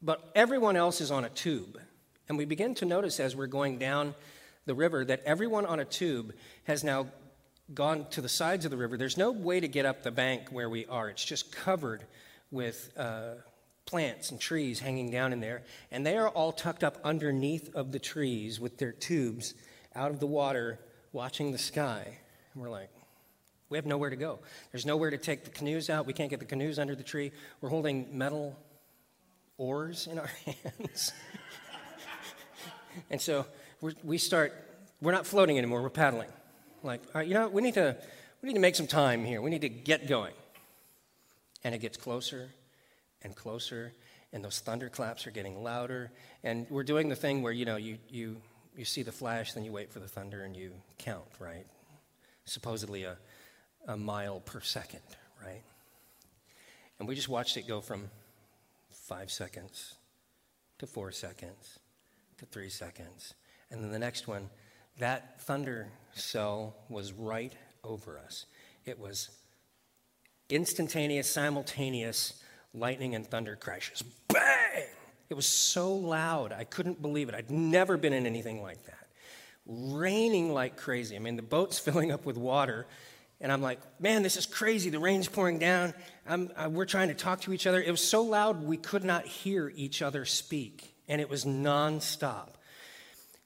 but 0.00 0.30
everyone 0.36 0.76
else 0.76 1.00
is 1.00 1.10
on 1.10 1.24
a 1.24 1.30
tube. 1.30 1.80
And 2.28 2.38
we 2.38 2.44
begin 2.44 2.76
to 2.76 2.84
notice 2.84 3.18
as 3.18 3.34
we're 3.34 3.48
going 3.48 3.78
down 3.78 4.14
the 4.66 4.74
river 4.74 5.04
that 5.04 5.22
everyone 5.24 5.66
on 5.66 5.80
a 5.80 5.84
tube 5.84 6.34
has 6.64 6.84
now 6.84 7.06
gone 7.74 8.06
to 8.10 8.20
the 8.20 8.28
sides 8.28 8.64
of 8.64 8.70
the 8.70 8.76
river. 8.76 8.96
There's 8.96 9.16
no 9.16 9.30
way 9.30 9.60
to 9.60 9.68
get 9.68 9.86
up 9.86 10.02
the 10.02 10.10
bank 10.10 10.48
where 10.50 10.68
we 10.68 10.86
are, 10.86 11.08
it's 11.08 11.24
just 11.24 11.52
covered 11.52 12.04
with 12.50 12.90
uh, 12.96 13.34
plants 13.86 14.30
and 14.30 14.40
trees 14.40 14.80
hanging 14.80 15.10
down 15.10 15.32
in 15.32 15.40
there. 15.40 15.62
And 15.90 16.04
they 16.04 16.16
are 16.16 16.28
all 16.28 16.52
tucked 16.52 16.84
up 16.84 16.98
underneath 17.04 17.74
of 17.74 17.92
the 17.92 17.98
trees 17.98 18.60
with 18.60 18.78
their 18.78 18.92
tubes 18.92 19.54
out 19.94 20.10
of 20.10 20.20
the 20.20 20.26
water, 20.26 20.78
watching 21.12 21.52
the 21.52 21.58
sky. 21.58 22.18
And 22.54 22.62
we're 22.62 22.70
like, 22.70 22.90
we 23.68 23.78
have 23.78 23.86
nowhere 23.86 24.10
to 24.10 24.16
go. 24.16 24.40
There's 24.72 24.86
nowhere 24.86 25.10
to 25.10 25.18
take 25.18 25.44
the 25.44 25.50
canoes 25.50 25.90
out. 25.90 26.06
We 26.06 26.12
can't 26.12 26.30
get 26.30 26.40
the 26.40 26.46
canoes 26.46 26.78
under 26.78 26.96
the 26.96 27.04
tree. 27.04 27.30
We're 27.60 27.68
holding 27.68 28.16
metal 28.16 28.58
oars 29.58 30.08
in 30.10 30.18
our 30.18 30.30
hands. 30.44 31.12
and 33.10 33.20
so 33.20 33.46
we 33.80 34.18
start, 34.18 34.52
we're 35.00 35.12
not 35.12 35.26
floating 35.26 35.58
anymore, 35.58 35.82
we're 35.82 35.90
paddling. 35.90 36.28
Like, 36.82 37.02
all 37.14 37.20
right, 37.20 37.28
you 37.28 37.34
know, 37.34 37.48
we 37.48 37.62
need 37.62 37.74
to, 37.74 37.96
we 38.42 38.48
need 38.48 38.54
to 38.54 38.60
make 38.60 38.76
some 38.76 38.86
time 38.86 39.24
here. 39.24 39.40
We 39.42 39.50
need 39.50 39.62
to 39.62 39.68
get 39.68 40.06
going. 40.06 40.34
And 41.64 41.74
it 41.74 41.78
gets 41.78 41.96
closer 41.96 42.48
and 43.22 43.36
closer, 43.36 43.92
and 44.32 44.42
those 44.42 44.60
thunderclaps 44.60 45.26
are 45.26 45.30
getting 45.30 45.62
louder. 45.62 46.10
And 46.42 46.66
we're 46.70 46.84
doing 46.84 47.08
the 47.08 47.16
thing 47.16 47.42
where, 47.42 47.52
you 47.52 47.66
know, 47.66 47.76
you, 47.76 47.98
you, 48.08 48.40
you 48.76 48.84
see 48.84 49.02
the 49.02 49.12
flash, 49.12 49.52
then 49.52 49.64
you 49.64 49.72
wait 49.72 49.92
for 49.92 49.98
the 49.98 50.08
thunder 50.08 50.42
and 50.44 50.56
you 50.56 50.72
count, 50.98 51.24
right? 51.38 51.66
Supposedly 52.46 53.04
a, 53.04 53.16
a 53.86 53.96
mile 53.96 54.40
per 54.40 54.60
second, 54.60 55.02
right? 55.44 55.62
And 56.98 57.06
we 57.06 57.14
just 57.14 57.28
watched 57.28 57.56
it 57.56 57.68
go 57.68 57.80
from 57.80 58.10
five 58.90 59.30
seconds 59.30 59.94
to 60.78 60.86
four 60.86 61.12
seconds 61.12 61.78
to 62.38 62.46
three 62.46 62.70
seconds 62.70 63.34
and 63.70 63.82
then 63.82 63.90
the 63.90 63.98
next 63.98 64.26
one, 64.28 64.50
that 64.98 65.40
thunder 65.42 65.88
cell 66.12 66.74
was 66.88 67.12
right 67.12 67.54
over 67.84 68.18
us. 68.18 68.46
It 68.84 68.98
was 68.98 69.30
instantaneous, 70.48 71.30
simultaneous 71.30 72.42
lightning 72.74 73.14
and 73.14 73.26
thunder 73.26 73.56
crashes. 73.56 74.02
Bang! 74.28 74.84
It 75.28 75.34
was 75.34 75.46
so 75.46 75.94
loud, 75.94 76.52
I 76.52 76.64
couldn't 76.64 77.00
believe 77.00 77.28
it. 77.28 77.34
I'd 77.34 77.50
never 77.50 77.96
been 77.96 78.12
in 78.12 78.26
anything 78.26 78.62
like 78.62 78.84
that. 78.86 79.06
Raining 79.64 80.52
like 80.52 80.76
crazy. 80.76 81.14
I 81.14 81.20
mean, 81.20 81.36
the 81.36 81.42
boat's 81.42 81.78
filling 81.78 82.10
up 82.10 82.26
with 82.26 82.36
water, 82.36 82.86
and 83.40 83.52
I'm 83.52 83.62
like, 83.62 83.80
man, 84.00 84.22
this 84.22 84.36
is 84.36 84.44
crazy. 84.44 84.90
The 84.90 84.98
rain's 84.98 85.28
pouring 85.28 85.58
down. 85.58 85.94
I, 86.28 86.66
we're 86.66 86.84
trying 86.84 87.08
to 87.08 87.14
talk 87.14 87.42
to 87.42 87.52
each 87.52 87.66
other. 87.66 87.80
It 87.80 87.90
was 87.90 88.06
so 88.06 88.22
loud, 88.22 88.62
we 88.62 88.76
could 88.76 89.04
not 89.04 89.24
hear 89.26 89.72
each 89.74 90.02
other 90.02 90.24
speak, 90.24 90.94
and 91.08 91.20
it 91.20 91.30
was 91.30 91.44
nonstop. 91.44 92.48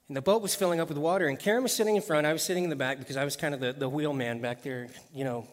And 0.07 0.15
the 0.15 0.21
boat 0.21 0.41
was 0.41 0.53
filling 0.53 0.79
up 0.79 0.89
with 0.89 0.97
water, 0.97 1.27
and 1.27 1.39
Karen 1.39 1.63
was 1.63 1.73
sitting 1.73 1.95
in 1.95 2.01
front. 2.01 2.27
I 2.27 2.33
was 2.33 2.43
sitting 2.43 2.63
in 2.63 2.69
the 2.69 2.75
back 2.75 2.99
because 2.99 3.17
I 3.17 3.25
was 3.25 3.35
kind 3.35 3.53
of 3.53 3.59
the, 3.59 3.73
the 3.73 3.89
wheelman 3.89 4.39
back 4.39 4.61
there, 4.61 4.87
you 5.13 5.23
know, 5.23 5.47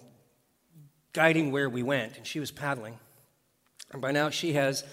guiding 1.15 1.53
where 1.53 1.71
we 1.71 1.83
went, 1.83 2.19
and 2.19 2.27
she 2.27 2.39
was 2.39 2.51
paddling. 2.51 2.99
And 3.93 4.03
by 4.03 4.13
now, 4.13 4.31
she 4.31 4.53
has 4.55 4.85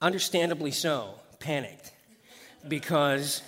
understandably 0.00 0.70
so, 0.70 1.14
panicked 1.40 1.92
because 2.66 3.42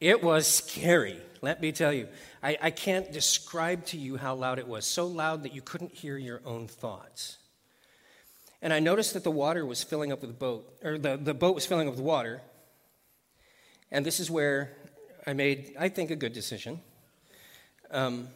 it 0.00 0.22
was 0.22 0.46
scary, 0.46 1.20
let 1.40 1.60
me 1.60 1.72
tell 1.72 1.92
you. 1.92 2.08
I, 2.42 2.58
I 2.60 2.70
can't 2.70 3.10
describe 3.10 3.86
to 3.86 3.96
you 3.96 4.16
how 4.16 4.34
loud 4.34 4.58
it 4.58 4.68
was, 4.68 4.86
so 4.86 5.06
loud 5.06 5.42
that 5.44 5.54
you 5.54 5.62
couldn't 5.62 5.92
hear 5.92 6.16
your 6.16 6.40
own 6.44 6.68
thoughts. 6.68 7.38
And 8.60 8.72
I 8.72 8.80
noticed 8.80 9.14
that 9.14 9.24
the 9.24 9.30
water 9.30 9.64
was 9.66 9.82
filling 9.82 10.12
up 10.12 10.20
with 10.20 10.30
the 10.30 10.36
boat, 10.36 10.78
or 10.82 10.98
the, 10.98 11.16
the 11.16 11.34
boat 11.34 11.54
was 11.54 11.66
filling 11.66 11.88
up 11.88 11.94
with 11.94 12.02
water. 12.02 12.42
And 13.90 14.04
this 14.04 14.20
is 14.20 14.30
where 14.30 14.70
I 15.26 15.32
made, 15.32 15.74
I 15.78 15.88
think, 15.88 16.10
a 16.10 16.16
good 16.16 16.32
decision. 16.32 16.80
Um, 17.90 18.28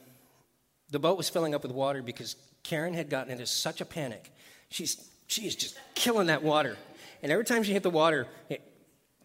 the 0.90 0.98
boat 0.98 1.16
was 1.16 1.28
filling 1.28 1.54
up 1.54 1.62
with 1.62 1.72
water 1.72 2.02
because 2.02 2.36
Karen 2.62 2.94
had 2.94 3.10
gotten 3.10 3.32
into 3.32 3.46
such 3.46 3.80
a 3.80 3.84
panic. 3.84 4.32
She's, 4.70 5.08
she's 5.26 5.54
just 5.56 5.78
killing 5.94 6.28
that 6.28 6.42
water. 6.42 6.76
And 7.22 7.32
every 7.32 7.44
time 7.44 7.62
she 7.62 7.72
hit 7.72 7.82
the 7.82 7.90
water, 7.90 8.26
it, 8.48 8.62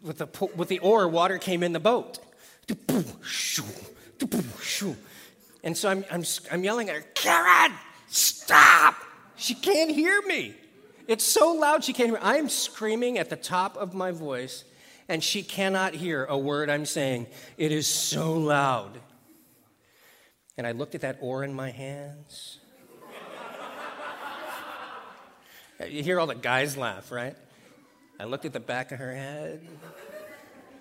with, 0.01 0.17
the, 0.17 0.49
with 0.55 0.67
the 0.67 0.79
oar, 0.79 1.07
water 1.07 1.37
came 1.37 1.63
in 1.63 1.73
the 1.73 1.79
boat. 1.79 2.19
And 5.63 5.77
so 5.77 5.89
I'm, 5.89 6.05
I'm, 6.11 6.23
I'm 6.51 6.63
yelling 6.63 6.89
at 6.89 6.95
her, 6.95 7.05
Karen, 7.13 7.71
stop! 8.07 8.95
She 9.35 9.55
can't 9.55 9.91
hear 9.91 10.21
me. 10.23 10.55
It's 11.07 11.23
so 11.23 11.53
loud 11.53 11.83
she 11.83 11.93
can't 11.93 12.11
hear. 12.11 12.19
me. 12.19 12.23
I 12.23 12.37
am 12.37 12.49
screaming 12.49 13.17
at 13.17 13.29
the 13.29 13.35
top 13.35 13.77
of 13.77 13.93
my 13.93 14.11
voice, 14.11 14.63
and 15.09 15.23
she 15.23 15.43
cannot 15.43 15.93
hear 15.93 16.25
a 16.25 16.37
word 16.37 16.69
I'm 16.69 16.85
saying. 16.85 17.27
It 17.57 17.71
is 17.71 17.87
so 17.87 18.33
loud. 18.33 18.99
And 20.57 20.67
I 20.67 20.71
looked 20.71 20.95
at 20.95 21.01
that 21.01 21.17
oar 21.21 21.43
in 21.43 21.53
my 21.53 21.71
hands. 21.71 22.59
you 25.89 26.03
hear 26.03 26.19
all 26.19 26.27
the 26.27 26.35
guys 26.35 26.77
laugh, 26.77 27.11
right? 27.11 27.35
I 28.19 28.25
looked 28.25 28.45
at 28.45 28.53
the 28.53 28.59
back 28.59 28.91
of 28.91 28.99
her 28.99 29.13
head. 29.13 29.67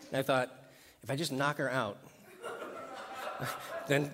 And 0.09 0.17
I 0.19 0.23
thought, 0.23 0.51
if 1.03 1.11
I 1.11 1.17
just 1.17 1.33
knock 1.33 1.57
her 1.57 1.71
out, 1.71 1.99
then 3.89 4.11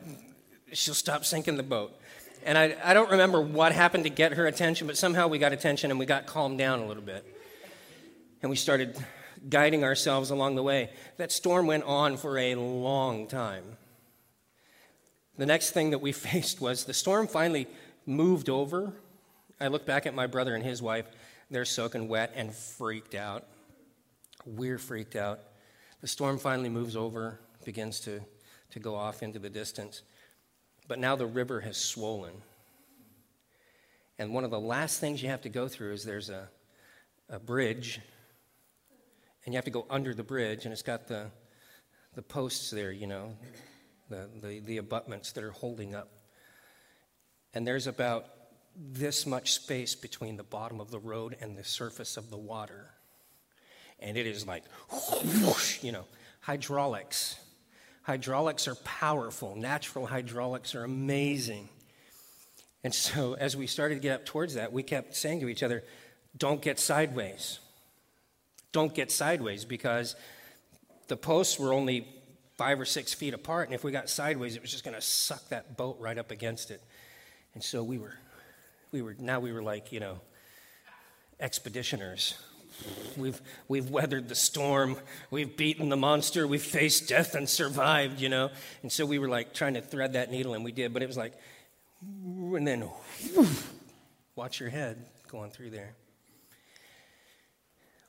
she'll 0.72 0.94
stop 0.94 1.24
sinking 1.24 1.56
the 1.56 1.62
boat. 1.62 1.98
And 2.46 2.56
I, 2.56 2.76
I 2.82 2.94
don't 2.94 3.10
remember 3.10 3.40
what 3.40 3.72
happened 3.72 4.04
to 4.04 4.10
get 4.10 4.32
her 4.32 4.46
attention, 4.46 4.86
but 4.86 4.96
somehow 4.96 5.26
we 5.26 5.38
got 5.38 5.52
attention 5.52 5.90
and 5.90 5.98
we 5.98 6.06
got 6.06 6.26
calmed 6.26 6.58
down 6.58 6.78
a 6.78 6.86
little 6.86 7.02
bit. 7.02 7.24
And 8.40 8.48
we 8.48 8.56
started 8.56 8.96
guiding 9.48 9.84
ourselves 9.84 10.30
along 10.30 10.56
the 10.56 10.62
way. 10.62 10.90
That 11.16 11.32
storm 11.32 11.66
went 11.66 11.84
on 11.84 12.16
for 12.16 12.38
a 12.38 12.54
long 12.54 13.26
time. 13.26 13.64
The 15.36 15.46
next 15.46 15.70
thing 15.70 15.90
that 15.90 16.00
we 16.00 16.12
faced 16.12 16.60
was 16.60 16.84
the 16.84 16.94
storm 16.94 17.26
finally 17.26 17.66
moved 18.06 18.48
over. 18.48 18.92
I 19.60 19.68
look 19.68 19.86
back 19.86 20.06
at 20.06 20.14
my 20.14 20.26
brother 20.26 20.54
and 20.54 20.64
his 20.64 20.82
wife. 20.82 21.06
They're 21.50 21.64
soaking 21.64 22.08
wet 22.08 22.32
and 22.34 22.54
freaked 22.54 23.14
out. 23.14 23.44
We're 24.44 24.78
freaked 24.78 25.16
out. 25.16 25.40
The 26.00 26.06
storm 26.06 26.38
finally 26.38 26.68
moves 26.68 26.94
over, 26.94 27.40
begins 27.64 28.00
to, 28.00 28.20
to 28.70 28.78
go 28.78 28.94
off 28.94 29.22
into 29.22 29.38
the 29.38 29.50
distance. 29.50 30.02
But 30.86 30.98
now 30.98 31.16
the 31.16 31.26
river 31.26 31.60
has 31.60 31.76
swollen. 31.76 32.34
And 34.18 34.32
one 34.32 34.44
of 34.44 34.50
the 34.50 34.60
last 34.60 35.00
things 35.00 35.22
you 35.22 35.28
have 35.28 35.42
to 35.42 35.48
go 35.48 35.68
through 35.68 35.92
is 35.92 36.04
there's 36.04 36.30
a, 36.30 36.48
a 37.28 37.38
bridge, 37.38 38.00
and 39.48 39.54
you 39.54 39.56
have 39.56 39.64
to 39.64 39.70
go 39.70 39.86
under 39.88 40.12
the 40.12 40.22
bridge, 40.22 40.66
and 40.66 40.74
it's 40.74 40.82
got 40.82 41.08
the, 41.08 41.30
the 42.14 42.20
posts 42.20 42.70
there, 42.70 42.92
you 42.92 43.06
know, 43.06 43.34
the, 44.10 44.28
the, 44.42 44.60
the 44.60 44.76
abutments 44.76 45.32
that 45.32 45.42
are 45.42 45.52
holding 45.52 45.94
up. 45.94 46.10
And 47.54 47.66
there's 47.66 47.86
about 47.86 48.26
this 48.76 49.24
much 49.24 49.54
space 49.54 49.94
between 49.94 50.36
the 50.36 50.42
bottom 50.42 50.80
of 50.80 50.90
the 50.90 50.98
road 50.98 51.34
and 51.40 51.56
the 51.56 51.64
surface 51.64 52.18
of 52.18 52.28
the 52.28 52.36
water. 52.36 52.90
And 53.98 54.18
it 54.18 54.26
is 54.26 54.46
like, 54.46 54.64
whoosh, 54.90 55.82
you 55.82 55.92
know, 55.92 56.04
hydraulics. 56.40 57.40
Hydraulics 58.02 58.68
are 58.68 58.74
powerful. 58.74 59.56
Natural 59.56 60.04
hydraulics 60.04 60.74
are 60.74 60.84
amazing. 60.84 61.70
And 62.84 62.94
so, 62.94 63.32
as 63.32 63.56
we 63.56 63.66
started 63.66 63.94
to 63.94 64.00
get 64.02 64.12
up 64.12 64.26
towards 64.26 64.56
that, 64.56 64.74
we 64.74 64.82
kept 64.82 65.16
saying 65.16 65.40
to 65.40 65.48
each 65.48 65.62
other, 65.62 65.84
don't 66.36 66.60
get 66.60 66.78
sideways. 66.78 67.60
Don't 68.72 68.94
get 68.94 69.10
sideways 69.10 69.64
because 69.64 70.16
the 71.08 71.16
posts 71.16 71.58
were 71.58 71.72
only 71.72 72.06
five 72.56 72.80
or 72.80 72.84
six 72.84 73.14
feet 73.14 73.34
apart, 73.34 73.68
and 73.68 73.74
if 73.74 73.84
we 73.84 73.92
got 73.92 74.10
sideways, 74.10 74.56
it 74.56 74.62
was 74.62 74.70
just 74.70 74.84
going 74.84 74.96
to 74.96 75.00
suck 75.00 75.48
that 75.48 75.76
boat 75.76 75.96
right 76.00 76.18
up 76.18 76.30
against 76.30 76.70
it. 76.70 76.82
And 77.54 77.62
so 77.62 77.82
we 77.82 77.98
were, 77.98 78.14
we 78.92 79.00
were, 79.00 79.16
now 79.18 79.40
we 79.40 79.52
were 79.52 79.62
like, 79.62 79.92
you 79.92 80.00
know, 80.00 80.20
expeditioners. 81.40 82.34
We've, 83.16 83.40
we've 83.66 83.90
weathered 83.90 84.28
the 84.28 84.34
storm. 84.34 84.96
We've 85.30 85.56
beaten 85.56 85.88
the 85.88 85.96
monster. 85.96 86.46
We've 86.46 86.62
faced 86.62 87.08
death 87.08 87.34
and 87.34 87.48
survived, 87.48 88.20
you 88.20 88.28
know. 88.28 88.50
And 88.82 88.92
so 88.92 89.06
we 89.06 89.18
were 89.18 89.28
like 89.28 89.54
trying 89.54 89.74
to 89.74 89.80
thread 89.80 90.12
that 90.12 90.30
needle, 90.30 90.54
and 90.54 90.64
we 90.64 90.72
did. 90.72 90.92
But 90.92 91.02
it 91.02 91.06
was 91.06 91.16
like, 91.16 91.32
and 92.00 92.66
then, 92.66 92.88
watch 94.36 94.60
your 94.60 94.68
head 94.68 95.04
going 95.28 95.50
through 95.50 95.70
there. 95.70 95.94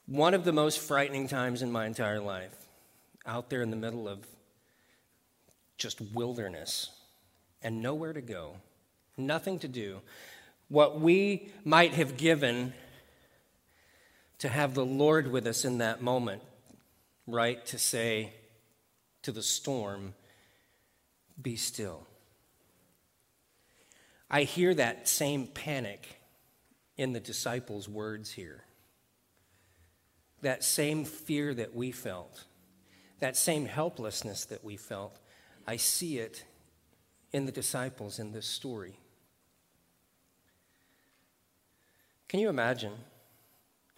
One 0.09 0.33
of 0.33 0.43
the 0.43 0.51
most 0.51 0.79
frightening 0.79 1.27
times 1.27 1.61
in 1.61 1.71
my 1.71 1.85
entire 1.85 2.19
life, 2.19 2.55
out 3.27 3.51
there 3.51 3.61
in 3.61 3.69
the 3.69 3.75
middle 3.75 4.09
of 4.09 4.25
just 5.77 6.01
wilderness 6.01 6.89
and 7.61 7.83
nowhere 7.83 8.13
to 8.13 8.21
go, 8.21 8.55
nothing 9.17 9.59
to 9.59 9.67
do. 9.67 10.01
What 10.67 10.99
we 10.99 11.51
might 11.63 11.93
have 11.93 12.17
given 12.17 12.73
to 14.39 14.49
have 14.49 14.73
the 14.73 14.83
Lord 14.83 15.31
with 15.31 15.45
us 15.45 15.63
in 15.63 15.77
that 15.77 16.01
moment, 16.01 16.41
right? 17.27 17.63
To 17.67 17.77
say 17.77 18.33
to 19.21 19.31
the 19.31 19.43
storm, 19.43 20.15
be 21.39 21.55
still. 21.55 22.07
I 24.27 24.41
hear 24.41 24.73
that 24.73 25.07
same 25.07 25.45
panic 25.45 26.19
in 26.97 27.13
the 27.13 27.19
disciples' 27.19 27.87
words 27.87 28.31
here. 28.31 28.63
That 30.41 30.63
same 30.63 31.05
fear 31.05 31.53
that 31.53 31.75
we 31.75 31.91
felt, 31.91 32.45
that 33.19 33.35
same 33.35 33.65
helplessness 33.65 34.45
that 34.45 34.63
we 34.63 34.77
felt. 34.77 35.19
I 35.67 35.75
see 35.75 36.17
it 36.19 36.45
in 37.31 37.45
the 37.45 37.51
disciples 37.51 38.19
in 38.19 38.31
this 38.31 38.47
story. 38.47 38.97
Can 42.27 42.39
you 42.39 42.49
imagine 42.49 42.93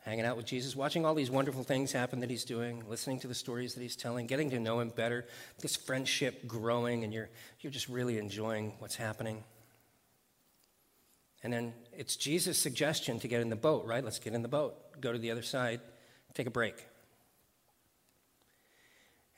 hanging 0.04 0.26
out 0.26 0.36
with 0.36 0.46
Jesus, 0.46 0.76
watching 0.76 1.06
all 1.06 1.14
these 1.14 1.30
wonderful 1.30 1.64
things 1.64 1.92
happen 1.92 2.20
that 2.22 2.30
he's 2.30 2.44
doing, 2.44 2.84
listening 2.90 3.20
to 3.20 3.28
the 3.28 3.36
stories 3.36 3.76
that 3.76 3.82
he's 3.82 3.96
telling, 3.96 4.26
getting 4.26 4.50
to 4.50 4.60
know 4.60 4.80
him 4.80 4.90
better, 4.90 5.26
this 5.60 5.76
friendship 5.76 6.48
growing, 6.48 7.04
and 7.04 7.14
you're, 7.14 7.30
you're 7.60 7.72
just 7.72 7.88
really 7.88 8.18
enjoying 8.18 8.74
what's 8.80 8.96
happening? 8.96 9.44
And 11.44 11.54
then 11.54 11.74
it's 11.96 12.16
Jesus' 12.16 12.58
suggestion 12.58 13.20
to 13.20 13.28
get 13.28 13.42
in 13.42 13.50
the 13.50 13.56
boat, 13.56 13.86
right? 13.86 14.04
Let's 14.04 14.20
get 14.20 14.34
in 14.34 14.42
the 14.42 14.48
boat, 14.48 14.76
go 15.02 15.12
to 15.12 15.20
the 15.20 15.32
other 15.32 15.42
side, 15.42 15.82
take 16.34 16.48
a 16.48 16.52
break 16.52 16.86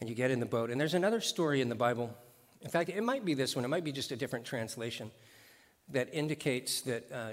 and 0.04 0.10
you 0.10 0.16
get 0.16 0.32
in 0.32 0.42
the 0.42 0.46
boat. 0.46 0.70
And 0.70 0.82
there's 0.82 0.96
another 0.96 1.22
story 1.22 1.62
in 1.62 1.70
the 1.70 1.76
Bible. 1.76 2.14
In 2.62 2.70
fact, 2.70 2.90
it 2.90 3.04
might 3.04 3.24
be 3.24 3.34
this 3.36 3.56
one, 3.56 3.64
it 3.64 3.70
might 3.70 3.86
be 3.86 3.94
just 3.94 4.12
a 4.12 4.18
different 4.18 4.44
translation 4.44 5.12
that 5.90 6.10
indicates 6.14 6.82
that 6.82 7.10
uh, 7.10 7.30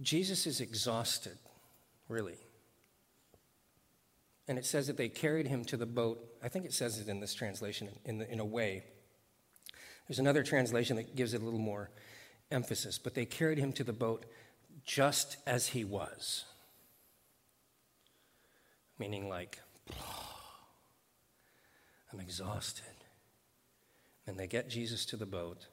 Jesus 0.00 0.46
is 0.46 0.60
exhausted, 0.60 1.36
really. 2.08 2.36
And 4.46 4.56
it 4.56 4.64
says 4.64 4.86
that 4.86 4.96
they 4.96 5.08
carried 5.08 5.48
him 5.48 5.64
to 5.64 5.76
the 5.76 5.86
boat. 5.86 6.24
I 6.44 6.48
think 6.48 6.64
it 6.64 6.72
says 6.72 7.00
it 7.00 7.08
in 7.08 7.18
this 7.18 7.34
translation 7.34 7.88
in, 8.04 8.18
the, 8.18 8.30
in 8.30 8.38
a 8.38 8.44
way. 8.44 8.84
There's 10.06 10.20
another 10.20 10.44
translation 10.44 10.94
that 10.96 11.16
gives 11.16 11.34
it 11.34 11.42
a 11.42 11.44
little 11.44 11.58
more 11.58 11.90
emphasis, 12.52 12.98
but 12.98 13.14
they 13.14 13.24
carried 13.24 13.58
him 13.58 13.72
to 13.72 13.82
the 13.82 13.92
boat 13.92 14.26
just 14.84 15.38
as 15.44 15.68
he 15.68 15.82
was. 15.82 16.44
Meaning, 18.98 19.28
like, 19.28 19.60
I'm 22.12 22.20
exhausted. 22.20 22.84
And 24.26 24.38
they 24.38 24.46
get 24.46 24.68
Jesus 24.68 25.04
to 25.06 25.16
the 25.16 25.26
boat. 25.26 25.66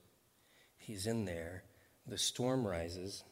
He's 0.78 1.08
in 1.08 1.26
there. 1.26 1.64
The 2.06 2.18
storm 2.18 2.68
rises. 2.68 3.24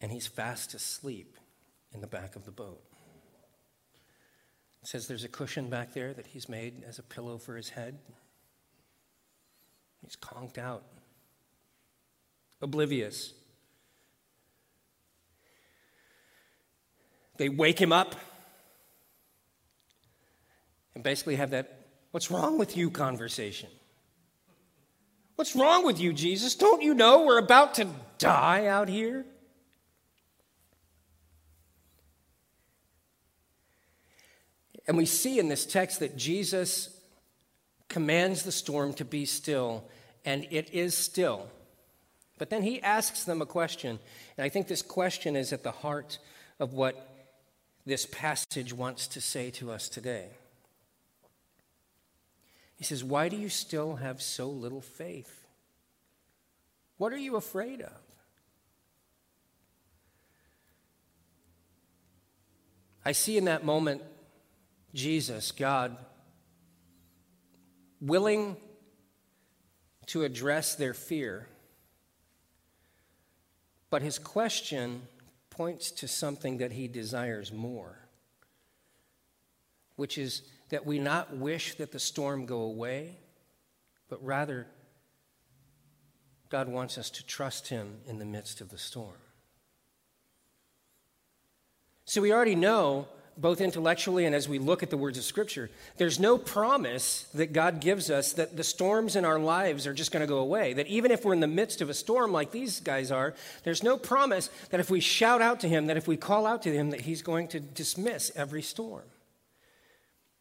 And 0.00 0.10
he's 0.10 0.26
fast 0.26 0.74
asleep 0.74 1.36
in 1.92 2.00
the 2.00 2.06
back 2.06 2.36
of 2.36 2.44
the 2.44 2.50
boat. 2.50 2.82
It 4.82 4.88
says 4.88 5.08
there's 5.08 5.24
a 5.24 5.28
cushion 5.28 5.68
back 5.68 5.92
there 5.94 6.12
that 6.14 6.28
he's 6.28 6.48
made 6.48 6.84
as 6.86 6.98
a 6.98 7.02
pillow 7.02 7.38
for 7.38 7.56
his 7.56 7.70
head. 7.70 7.98
He's 10.02 10.14
conked 10.14 10.58
out, 10.58 10.84
oblivious. 12.62 13.34
They 17.36 17.48
wake 17.48 17.78
him 17.78 17.92
up 17.92 18.14
and 20.94 21.04
basically 21.04 21.36
have 21.36 21.50
that, 21.50 21.86
what's 22.10 22.30
wrong 22.30 22.58
with 22.58 22.76
you 22.76 22.90
conversation. 22.90 23.68
What's 25.36 25.54
wrong 25.54 25.84
with 25.84 26.00
you, 26.00 26.14
Jesus? 26.14 26.54
Don't 26.54 26.82
you 26.82 26.94
know 26.94 27.24
we're 27.24 27.38
about 27.38 27.74
to 27.74 27.86
die 28.18 28.66
out 28.66 28.88
here? 28.88 29.26
And 34.88 34.96
we 34.96 35.04
see 35.04 35.38
in 35.38 35.48
this 35.48 35.66
text 35.66 36.00
that 36.00 36.16
Jesus 36.16 36.98
commands 37.88 38.44
the 38.44 38.52
storm 38.52 38.94
to 38.94 39.04
be 39.04 39.26
still, 39.26 39.84
and 40.24 40.46
it 40.50 40.72
is 40.72 40.96
still. 40.96 41.48
But 42.38 42.50
then 42.50 42.62
he 42.62 42.80
asks 42.80 43.24
them 43.24 43.42
a 43.42 43.46
question, 43.46 43.98
and 44.36 44.44
I 44.44 44.48
think 44.48 44.68
this 44.68 44.82
question 44.82 45.36
is 45.36 45.52
at 45.52 45.62
the 45.62 45.72
heart 45.72 46.18
of 46.58 46.72
what 46.72 47.15
this 47.86 48.04
passage 48.04 48.72
wants 48.72 49.06
to 49.06 49.20
say 49.20 49.50
to 49.52 49.70
us 49.70 49.88
today. 49.88 50.26
He 52.76 52.84
says, 52.84 53.04
Why 53.04 53.28
do 53.28 53.36
you 53.36 53.48
still 53.48 53.96
have 53.96 54.20
so 54.20 54.50
little 54.50 54.80
faith? 54.80 55.46
What 56.98 57.12
are 57.12 57.18
you 57.18 57.36
afraid 57.36 57.80
of? 57.80 57.92
I 63.04 63.12
see 63.12 63.38
in 63.38 63.44
that 63.44 63.64
moment 63.64 64.02
Jesus, 64.92 65.52
God, 65.52 65.96
willing 68.00 68.56
to 70.06 70.24
address 70.24 70.74
their 70.74 70.94
fear. 70.94 71.46
But 73.90 74.02
his 74.02 74.18
question 74.18 75.02
points 75.56 75.90
to 75.90 76.06
something 76.06 76.58
that 76.58 76.72
he 76.72 76.86
desires 76.86 77.52
more, 77.52 77.98
which 79.96 80.18
is 80.18 80.42
that 80.68 80.84
we 80.84 80.98
not 80.98 81.34
wish 81.36 81.76
that 81.76 81.92
the 81.92 81.98
storm 81.98 82.44
go 82.44 82.60
away, 82.60 83.16
but 84.08 84.22
rather 84.24 84.66
God 86.48 86.68
wants 86.68 86.98
us 86.98 87.08
to 87.10 87.26
trust 87.26 87.68
him 87.68 87.96
in 88.06 88.18
the 88.18 88.24
midst 88.24 88.60
of 88.60 88.68
the 88.68 88.78
storm. 88.78 89.16
So 92.04 92.20
we 92.20 92.32
already 92.32 92.54
know, 92.54 93.08
both 93.38 93.60
intellectually 93.60 94.24
and 94.24 94.34
as 94.34 94.48
we 94.48 94.58
look 94.58 94.82
at 94.82 94.90
the 94.90 94.96
words 94.96 95.18
of 95.18 95.24
Scripture, 95.24 95.70
there's 95.96 96.18
no 96.18 96.38
promise 96.38 97.26
that 97.34 97.52
God 97.52 97.80
gives 97.80 98.10
us 98.10 98.32
that 98.34 98.56
the 98.56 98.64
storms 98.64 99.16
in 99.16 99.24
our 99.24 99.38
lives 99.38 99.86
are 99.86 99.94
just 99.94 100.12
going 100.12 100.22
to 100.22 100.26
go 100.26 100.38
away. 100.38 100.72
That 100.72 100.86
even 100.86 101.10
if 101.10 101.24
we're 101.24 101.34
in 101.34 101.40
the 101.40 101.46
midst 101.46 101.80
of 101.80 101.90
a 101.90 101.94
storm 101.94 102.32
like 102.32 102.50
these 102.50 102.80
guys 102.80 103.10
are, 103.10 103.34
there's 103.64 103.82
no 103.82 103.96
promise 103.96 104.48
that 104.70 104.80
if 104.80 104.90
we 104.90 105.00
shout 105.00 105.42
out 105.42 105.60
to 105.60 105.68
Him, 105.68 105.86
that 105.86 105.96
if 105.96 106.08
we 106.08 106.16
call 106.16 106.46
out 106.46 106.62
to 106.62 106.72
Him, 106.72 106.90
that 106.90 107.02
He's 107.02 107.22
going 107.22 107.48
to 107.48 107.60
dismiss 107.60 108.30
every 108.34 108.62
storm. 108.62 109.04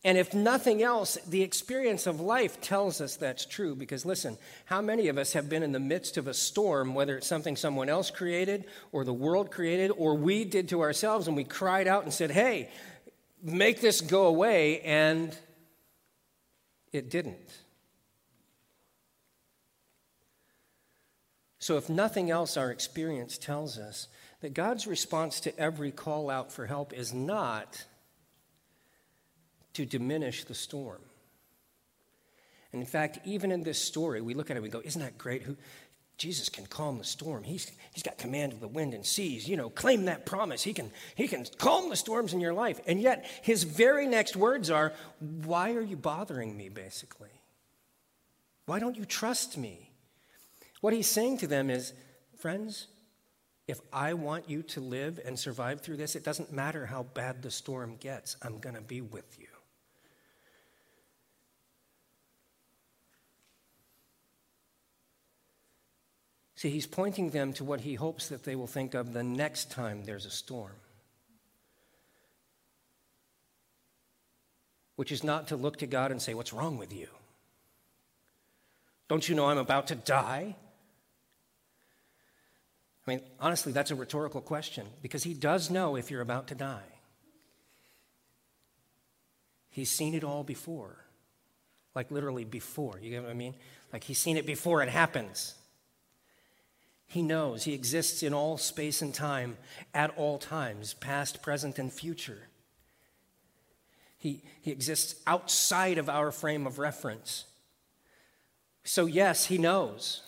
And 0.06 0.20
if 0.20 0.36
nothing 0.36 0.84
else, 0.84 1.18
the 1.28 1.42
experience 1.42 2.06
of 2.06 2.22
life 2.22 2.62
tells 2.62 3.02
us 3.02 3.18
that's 3.18 3.44
true. 3.44 3.74
Because 3.74 4.06
listen, 4.06 4.38
how 4.66 4.80
many 4.80 5.08
of 5.08 5.18
us 5.18 5.34
have 5.34 5.50
been 5.50 5.64
in 5.64 5.72
the 5.72 5.80
midst 5.80 6.18
of 6.18 6.28
a 6.28 6.34
storm, 6.34 6.94
whether 6.94 7.18
it's 7.18 7.26
something 7.26 7.56
someone 7.56 7.90
else 7.90 8.12
created 8.12 8.66
or 8.92 9.04
the 9.04 9.12
world 9.12 9.50
created 9.50 9.90
or 9.98 10.14
we 10.14 10.46
did 10.46 10.70
to 10.70 10.82
ourselves, 10.82 11.28
and 11.28 11.36
we 11.36 11.44
cried 11.44 11.88
out 11.88 12.04
and 12.04 12.14
said, 12.14 12.30
Hey, 12.30 12.70
make 13.42 13.82
this 13.82 14.00
go 14.00 14.28
away, 14.28 14.80
and 14.82 15.36
it 16.94 17.10
didn't. 17.10 17.58
So, 21.58 21.78
if 21.78 21.90
nothing 21.90 22.30
else, 22.30 22.58
our 22.58 22.70
experience 22.70 23.40
tells 23.40 23.80
us 23.80 24.08
that 24.42 24.54
God's 24.54 24.86
response 24.86 25.40
to 25.40 25.60
every 25.60 25.92
call 25.92 26.30
out 26.30 26.52
for 26.52 26.68
help 26.68 26.94
is 26.94 27.12
not 27.12 27.86
to 29.76 29.86
diminish 29.86 30.44
the 30.44 30.54
storm. 30.54 31.02
And 32.72 32.82
in 32.82 32.88
fact, 32.88 33.20
even 33.26 33.52
in 33.52 33.64
this 33.64 33.80
story, 33.80 34.20
we 34.20 34.34
look 34.34 34.50
at 34.50 34.58
it 34.58 34.58
and 34.58 34.64
we 34.64 34.70
go, 34.70 34.82
Isn't 34.84 35.02
that 35.02 35.18
great? 35.18 35.44
Who, 35.44 35.56
Jesus 36.18 36.48
can 36.48 36.66
calm 36.66 36.98
the 36.98 37.04
storm. 37.04 37.44
He's, 37.44 37.70
he's 37.94 38.04
got 38.04 38.18
command 38.18 38.54
of 38.54 38.62
the 38.62 38.70
wind 38.70 38.94
and 38.94 39.06
seas. 39.06 39.50
You 39.50 39.58
know, 39.58 39.70
claim 39.70 40.06
that 40.06 40.26
promise. 40.26 40.64
He 40.64 40.74
can, 40.74 40.92
he 41.16 41.28
can 41.28 41.46
calm 41.58 41.90
the 41.90 41.96
storms 41.96 42.34
in 42.34 42.40
your 42.40 42.54
life. 42.54 42.80
And 42.88 43.02
yet, 43.02 43.26
his 43.42 43.64
very 43.64 44.08
next 44.08 44.36
words 44.36 44.70
are, 44.70 44.94
Why 45.20 45.74
are 45.74 45.82
you 45.82 45.98
bothering 45.98 46.56
me, 46.56 46.70
basically? 46.70 47.42
Why 48.66 48.80
don't 48.80 48.96
you 48.96 49.06
trust 49.06 49.58
me? 49.58 49.92
What 50.82 50.94
he's 50.94 51.08
saying 51.08 51.40
to 51.40 51.48
them 51.48 51.70
is, 51.70 51.94
Friends, 52.38 52.88
if 53.68 53.82
I 53.92 54.14
want 54.14 54.50
you 54.50 54.62
to 54.64 54.80
live 54.80 55.20
and 55.26 55.38
survive 55.38 55.82
through 55.82 55.98
this, 55.98 56.16
it 56.16 56.24
doesn't 56.24 56.54
matter 56.54 56.86
how 56.86 57.04
bad 57.04 57.42
the 57.42 57.52
storm 57.52 57.98
gets, 57.98 58.38
I'm 58.42 58.60
going 58.60 58.76
to 58.76 58.82
be 58.82 59.02
with 59.02 59.40
you. 59.40 59.45
See, 66.56 66.70
he's 66.70 66.88
pointing 66.88 67.32
them 67.32 67.52
to 67.54 67.64
what 67.66 67.82
he 67.82 67.96
hopes 67.96 68.30
that 68.30 68.44
they 68.44 68.56
will 68.56 68.68
think 68.68 68.94
of 68.94 69.12
the 69.12 69.24
next 69.24 69.72
time 69.72 70.04
there's 70.06 70.26
a 70.26 70.32
storm. 70.32 70.72
Which 74.96 75.12
is 75.12 75.24
not 75.24 75.50
to 75.50 75.58
look 75.58 75.78
to 75.78 75.88
God 75.88 76.12
and 76.12 76.22
say, 76.22 76.34
What's 76.34 76.54
wrong 76.54 76.78
with 76.78 76.94
you? 76.94 77.08
Don't 79.10 79.28
you 79.28 79.36
know 79.36 79.48
I'm 79.48 79.58
about 79.58 79.88
to 79.88 79.96
die? 79.96 80.56
I 83.06 83.12
mean, 83.12 83.22
honestly, 83.40 83.72
that's 83.72 83.92
a 83.92 83.96
rhetorical 83.96 84.42
question 84.42 84.88
because 85.02 85.24
he 85.24 85.34
does 85.34 85.70
know 85.70 85.96
if 85.96 86.10
you're 86.10 86.22
about 86.22 86.48
to 86.48 86.56
die. 86.56 86.82
He's 89.70 89.92
seen 89.92 90.16
it 90.16 90.24
all 90.24 90.44
before. 90.44 90.96
Like 91.94 92.10
literally 92.10 92.46
before. 92.46 92.98
You 93.00 93.12
get 93.12 93.24
what 93.24 93.30
I 93.30 93.36
mean? 93.36 93.54
Like 93.94 94.06
he's 94.06 94.18
seen 94.18 94.38
it 94.38 94.46
before 94.46 94.82
it 94.82 94.90
happens. 94.90 95.54
He 97.08 97.22
knows. 97.22 97.64
He 97.64 97.74
exists 97.74 98.24
in 98.24 98.34
all 98.34 98.58
space 98.58 99.02
and 99.02 99.14
time 99.14 99.58
at 99.94 100.18
all 100.18 100.38
times, 100.38 100.94
past, 100.94 101.42
present, 101.42 101.80
and 101.80 101.92
future. 101.92 102.50
He, 104.18 104.44
he 104.62 104.72
exists 104.72 105.16
outside 105.28 105.98
of 105.98 106.10
our 106.10 106.32
frame 106.32 106.66
of 106.66 106.80
reference. 106.80 107.46
So, 108.84 109.06
yes, 109.06 109.46
he 109.46 109.58
knows. 109.58 110.22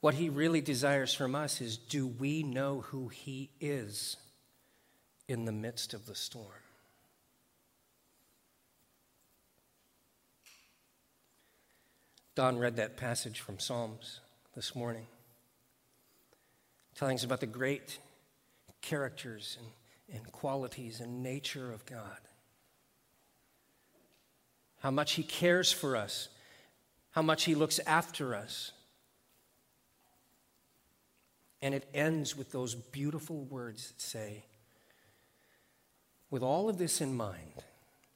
What 0.00 0.14
he 0.14 0.28
really 0.28 0.60
desires 0.60 1.14
from 1.14 1.34
us 1.34 1.60
is 1.60 1.76
do 1.78 2.06
we 2.06 2.42
know 2.42 2.82
who 2.82 3.08
he 3.08 3.50
is 3.58 4.16
in 5.28 5.44
the 5.44 5.52
midst 5.52 5.94
of 5.94 6.06
the 6.06 6.14
storm? 6.14 6.63
Don 12.34 12.58
read 12.58 12.76
that 12.76 12.96
passage 12.96 13.38
from 13.38 13.60
Psalms 13.60 14.18
this 14.56 14.74
morning, 14.74 15.06
telling 16.96 17.14
us 17.14 17.22
about 17.22 17.38
the 17.38 17.46
great 17.46 17.98
characters 18.82 19.56
and, 19.60 20.16
and 20.16 20.32
qualities 20.32 20.98
and 20.98 21.22
nature 21.22 21.72
of 21.72 21.86
God. 21.86 22.18
How 24.80 24.90
much 24.90 25.12
He 25.12 25.22
cares 25.22 25.70
for 25.70 25.96
us, 25.96 26.28
how 27.12 27.22
much 27.22 27.44
He 27.44 27.54
looks 27.54 27.78
after 27.86 28.34
us. 28.34 28.72
And 31.62 31.72
it 31.72 31.88
ends 31.94 32.36
with 32.36 32.50
those 32.50 32.74
beautiful 32.74 33.44
words 33.44 33.92
that 33.92 34.00
say, 34.00 34.44
with 36.30 36.42
all 36.42 36.68
of 36.68 36.78
this 36.78 37.00
in 37.00 37.16
mind, 37.16 37.62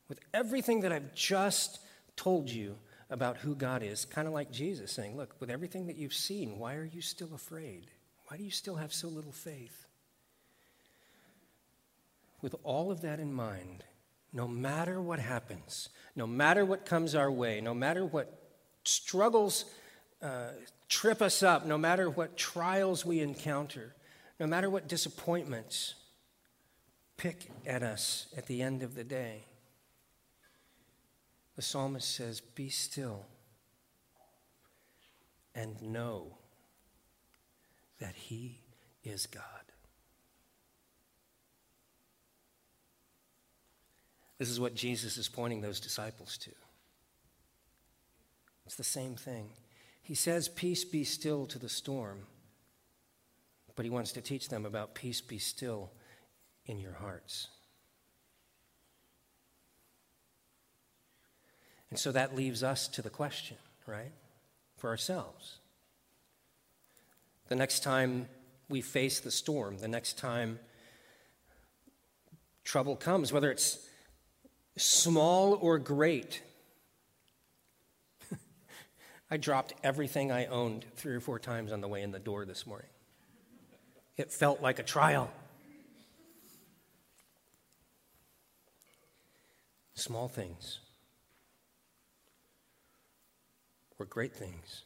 with 0.09 0.19
everything 0.35 0.81
that 0.81 0.91
I've 0.91 1.15
just 1.15 1.79
told 2.17 2.51
you, 2.51 2.75
about 3.11 3.39
who 3.39 3.55
God 3.55 3.83
is, 3.83 4.05
kind 4.05 4.29
of 4.29 4.35
like 4.35 4.51
Jesus 4.51 4.93
saying, 4.93 5.17
Look, 5.17 5.35
with 5.41 5.51
everything 5.51 5.87
that 5.87 5.97
you've 5.97 6.15
seen, 6.15 6.59
why 6.59 6.75
are 6.75 6.85
you 6.85 7.01
still 7.01 7.35
afraid? 7.35 7.87
Why 8.27 8.37
do 8.37 8.45
you 8.45 8.51
still 8.51 8.77
have 8.77 8.93
so 8.93 9.09
little 9.09 9.33
faith? 9.33 9.87
With 12.43 12.55
all 12.63 12.91
of 12.91 13.01
that 13.01 13.19
in 13.19 13.33
mind, 13.33 13.85
no 14.33 14.47
matter 14.47 15.01
what 15.01 15.19
happens, 15.19 15.89
no 16.15 16.27
matter 16.27 16.65
what 16.65 16.85
comes 16.85 17.15
our 17.15 17.31
way, 17.31 17.61
no 17.61 17.75
matter 17.75 18.05
what 18.05 18.39
struggles 18.85 19.65
uh, 20.23 20.51
trip 20.89 21.23
us 21.23 21.43
up, 21.43 21.67
no 21.67 21.79
matter 21.79 22.11
what 22.11 22.37
trials 22.37 23.05
we 23.05 23.21
encounter, 23.21 23.95
no 24.39 24.47
matter 24.47 24.69
what 24.69 24.89
disappointments 24.89 25.95
pick 27.17 27.51
at 27.67 27.83
us 27.83 28.27
at 28.37 28.47
the 28.47 28.63
end 28.63 28.83
of 28.83 28.95
the 28.95 29.05
day, 29.05 29.45
the 31.59 31.63
psalmist 31.63 32.15
says, 32.15 32.41
Be 32.41 32.69
still 32.69 33.27
and 35.57 35.83
know 35.83 36.39
that 37.99 38.15
He 38.15 38.61
is 39.03 39.27
God. 39.27 39.43
This 44.39 44.49
is 44.49 44.61
what 44.61 44.77
Jesus 44.77 45.17
is 45.17 45.29
pointing 45.29 45.61
those 45.61 45.81
disciples 45.81 46.39
to. 46.39 46.53
It's 48.65 48.77
the 48.77 48.85
same 48.85 49.17
thing. 49.17 49.49
He 50.01 50.15
says, 50.15 50.49
Peace 50.49 50.85
be 50.85 51.03
still 51.03 51.45
to 51.47 51.59
the 51.59 51.69
storm, 51.69 52.21
but 53.75 53.85
he 53.85 53.91
wants 53.91 54.13
to 54.13 54.21
teach 54.21 54.49
them 54.49 54.65
about 54.65 54.95
peace 54.95 55.21
be 55.21 55.39
still 55.39 55.91
in 56.67 56.79
your 56.79 56.93
hearts. 56.93 57.49
And 61.91 61.99
so 61.99 62.13
that 62.13 62.37
leaves 62.37 62.63
us 62.63 62.89
to 62.89 63.03
the 63.03 63.11
question, 63.11 63.57
right? 63.87 64.13
For 64.77 64.91
ourselves. 64.91 65.59
The 67.49 67.57
next 67.57 67.83
time 67.83 68.29
we 68.69 68.83
face 68.83 69.21
the 69.21 69.31
storm, 69.31 69.79
the 69.79 69.89
next 69.89 70.19
time 70.19 70.59
trouble 72.63 72.97
comes, 72.97 73.33
whether 73.33 73.51
it's 73.51 73.79
small 74.77 75.55
or 75.55 75.79
great. 75.79 76.43
I 79.31 79.39
dropped 79.39 79.73
everything 79.83 80.31
I 80.31 80.45
owned 80.47 80.85
three 80.97 81.15
or 81.15 81.21
four 81.21 81.39
times 81.39 81.73
on 81.73 81.81
the 81.81 81.89
way 81.89 82.03
in 82.03 82.13
the 82.13 82.19
door 82.19 82.45
this 82.45 82.67
morning. 82.67 82.91
It 84.19 84.31
felt 84.31 84.61
like 84.61 84.79
a 84.79 84.83
trial. 84.83 85.31
Small 89.95 90.29
things 90.29 90.81
or 93.99 94.07
great 94.07 94.35
things. 94.35 94.85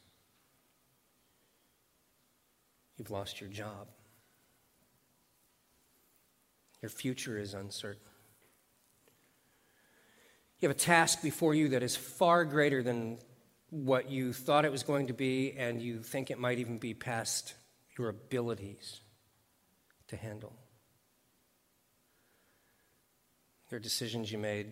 You've 2.97 3.11
lost 3.11 3.41
your 3.41 3.51
job. 3.51 3.89
Your 6.81 6.91
future 6.91 7.39
is 7.39 7.55
uncertain. 7.55 8.01
You 10.61 10.69
have 10.69 10.77
a 10.77 10.81
task 10.81 11.23
before 11.23 11.55
you 11.55 11.71
that 11.71 11.83
is 11.83 11.97
far 11.97 12.45
greater 12.45 12.83
than 12.83 13.19
what 13.71 14.11
you 14.11 14.33
thought 14.33 14.65
it 14.65 14.71
was 14.71 14.83
going 14.83 15.07
to 15.07 15.13
be, 15.13 15.53
and 15.57 15.81
you 15.81 16.03
think 16.03 16.31
it 16.31 16.39
might 16.39 16.59
even 16.59 16.79
be 16.79 16.95
past 16.95 17.55
your 17.99 18.09
abilities 18.09 19.01
to 20.09 20.17
handle. 20.17 20.53
There 23.71 23.79
are 23.79 23.81
decisions 23.81 24.31
you 24.31 24.39
made 24.39 24.69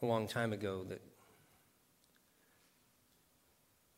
a 0.00 0.06
long 0.06 0.28
time 0.28 0.52
ago 0.52 0.84
that 0.88 1.02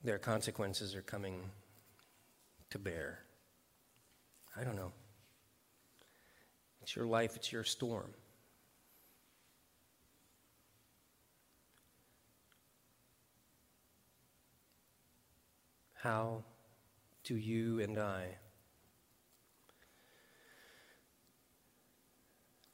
their 0.03 0.19
consequences 0.19 0.95
are 0.95 1.03
coming 1.03 1.43
to 2.71 2.79
bear. 2.79 3.21
I 4.57 4.65
don't 4.65 4.77
know. 4.77 4.93
It's 6.83 6.97
your 6.97 7.07
life, 7.07 7.37
it's 7.37 7.53
your 7.53 7.65
storm. 7.65 8.13
How 15.95 16.45
do 17.25 17.37
you 17.37 17.81
and 17.81 17.99
I 17.99 18.39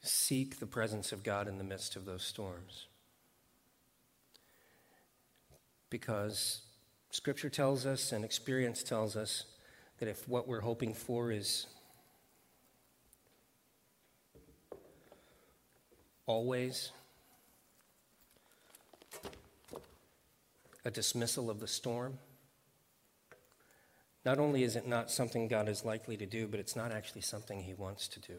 seek 0.01 0.61
the 0.61 0.67
presence 0.67 1.11
of 1.11 1.25
God 1.25 1.49
in 1.49 1.59
the 1.59 1.65
midst 1.65 1.97
of 1.97 2.05
those 2.05 2.23
storms? 2.23 2.87
Because 5.91 6.63
Scripture 7.17 7.49
tells 7.49 7.87
us 7.87 8.13
and 8.13 8.27
experience 8.27 8.83
tells 8.83 9.17
us 9.17 9.45
that 10.01 10.07
if 10.07 10.29
what 10.29 10.47
we're 10.47 10.61
hoping 10.61 10.93
for 10.93 11.33
is 11.33 11.67
always 16.27 16.93
a 20.85 20.91
dismissal 20.91 21.49
of 21.49 21.59
the 21.59 21.67
storm, 21.67 22.19
not 24.27 24.39
only 24.39 24.63
is 24.63 24.77
it 24.77 24.87
not 24.87 25.11
something 25.11 25.49
God 25.49 25.71
is 25.71 25.87
likely 25.87 26.19
to 26.19 26.27
do, 26.27 26.47
but 26.47 26.61
it's 26.61 26.77
not 26.77 26.93
actually 26.93 27.23
something 27.23 27.63
He 27.63 27.73
wants 27.73 28.09
to 28.09 28.21
do. 28.21 28.35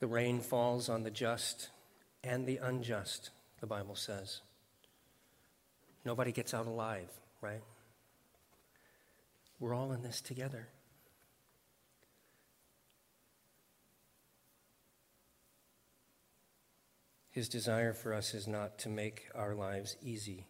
The 0.00 0.08
rain 0.08 0.40
falls 0.40 0.88
on 0.88 1.04
the 1.04 1.12
just 1.12 1.68
and 2.24 2.46
the 2.46 2.58
unjust, 2.58 3.30
the 3.60 3.66
Bible 3.66 3.94
says. 3.94 4.40
Nobody 6.04 6.32
gets 6.32 6.54
out 6.54 6.66
alive, 6.66 7.10
right? 7.40 7.62
We're 9.60 9.74
all 9.74 9.92
in 9.92 10.02
this 10.02 10.20
together. 10.20 10.68
His 17.30 17.48
desire 17.48 17.92
for 17.92 18.14
us 18.14 18.34
is 18.34 18.48
not 18.48 18.78
to 18.80 18.88
make 18.88 19.28
our 19.34 19.54
lives 19.54 19.96
easy. 20.02 20.46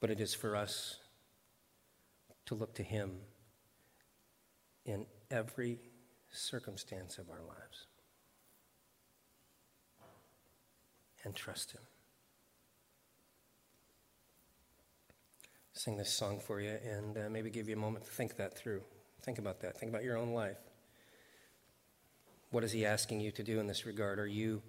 But 0.00 0.10
it 0.10 0.20
is 0.20 0.34
for 0.34 0.56
us 0.56 0.96
to 2.46 2.54
look 2.54 2.74
to 2.74 2.82
Him 2.82 3.20
in 4.84 5.06
every 5.30 5.78
circumstance 6.30 7.18
of 7.18 7.30
our 7.30 7.42
lives 7.42 7.86
and 11.24 11.34
trust 11.34 11.72
Him. 11.72 11.80
Sing 15.72 15.96
this 15.96 16.10
song 16.10 16.38
for 16.38 16.60
you 16.60 16.76
and 16.84 17.16
uh, 17.16 17.28
maybe 17.30 17.50
give 17.50 17.68
you 17.68 17.74
a 17.74 17.78
moment 17.78 18.04
to 18.04 18.10
think 18.10 18.36
that 18.36 18.56
through. 18.56 18.82
Think 19.22 19.38
about 19.38 19.60
that. 19.60 19.78
Think 19.78 19.90
about 19.90 20.04
your 20.04 20.16
own 20.16 20.32
life. 20.32 20.58
What 22.50 22.62
is 22.62 22.72
He 22.72 22.86
asking 22.86 23.20
you 23.20 23.32
to 23.32 23.42
do 23.42 23.58
in 23.58 23.66
this 23.66 23.86
regard? 23.86 24.18
Are 24.18 24.26
you. 24.26 24.62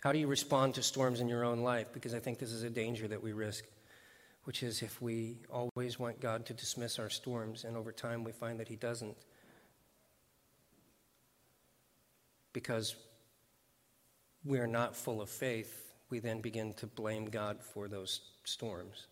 How 0.00 0.12
do 0.12 0.18
you 0.18 0.28
respond 0.28 0.74
to 0.74 0.82
storms 0.82 1.20
in 1.20 1.28
your 1.28 1.44
own 1.44 1.60
life? 1.60 1.88
Because 1.92 2.14
I 2.14 2.20
think 2.20 2.38
this 2.38 2.52
is 2.52 2.62
a 2.62 2.70
danger 2.70 3.08
that 3.08 3.22
we 3.22 3.32
risk, 3.32 3.64
which 4.44 4.62
is 4.62 4.82
if 4.82 5.00
we 5.02 5.38
always 5.52 5.98
want 5.98 6.20
God 6.20 6.46
to 6.46 6.54
dismiss 6.54 6.98
our 6.98 7.10
storms, 7.10 7.64
and 7.64 7.76
over 7.76 7.92
time 7.92 8.24
we 8.24 8.32
find 8.32 8.58
that 8.60 8.68
He 8.68 8.76
doesn't. 8.76 9.16
Because 12.52 12.96
we 14.44 14.58
are 14.58 14.66
not 14.66 14.96
full 14.96 15.20
of 15.20 15.28
faith, 15.28 15.92
we 16.08 16.18
then 16.18 16.40
begin 16.40 16.72
to 16.74 16.86
blame 16.86 17.26
God 17.26 17.62
for 17.62 17.86
those 17.86 18.20
storms. 18.44 19.06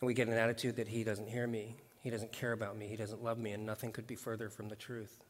And 0.00 0.06
we 0.06 0.14
get 0.14 0.28
an 0.28 0.34
attitude 0.34 0.76
that 0.76 0.88
He 0.88 1.04
doesn't 1.04 1.28
hear 1.28 1.46
me, 1.46 1.76
He 2.02 2.10
doesn't 2.10 2.32
care 2.32 2.52
about 2.52 2.76
me, 2.76 2.88
He 2.88 2.96
doesn't 2.96 3.22
love 3.22 3.38
me, 3.38 3.52
and 3.52 3.64
nothing 3.64 3.92
could 3.92 4.06
be 4.06 4.16
further 4.16 4.50
from 4.50 4.68
the 4.68 4.76
truth. 4.76 5.24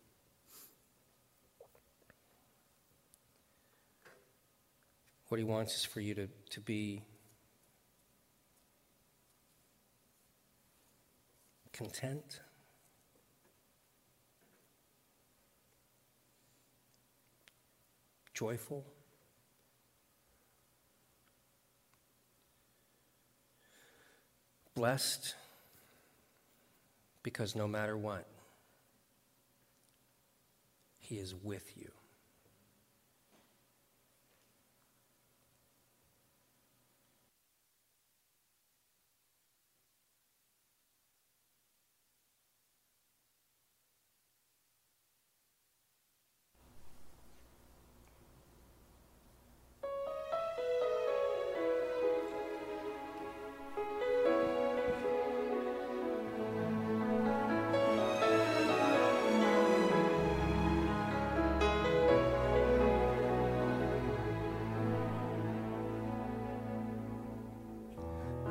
What 5.28 5.39
He 5.39 5.45
wants 5.45 5.76
is 5.76 5.85
for 5.85 6.01
you 6.01 6.14
to, 6.14 6.28
to 6.51 6.61
be 6.61 7.03
content. 11.75 12.41
Joyful. 18.33 18.85
Blessed 24.75 25.35
because 27.22 27.55
no 27.55 27.68
matter 27.68 27.97
what, 27.97 28.27
He 30.99 31.18
is 31.18 31.35
with 31.35 31.77
you. 31.77 31.94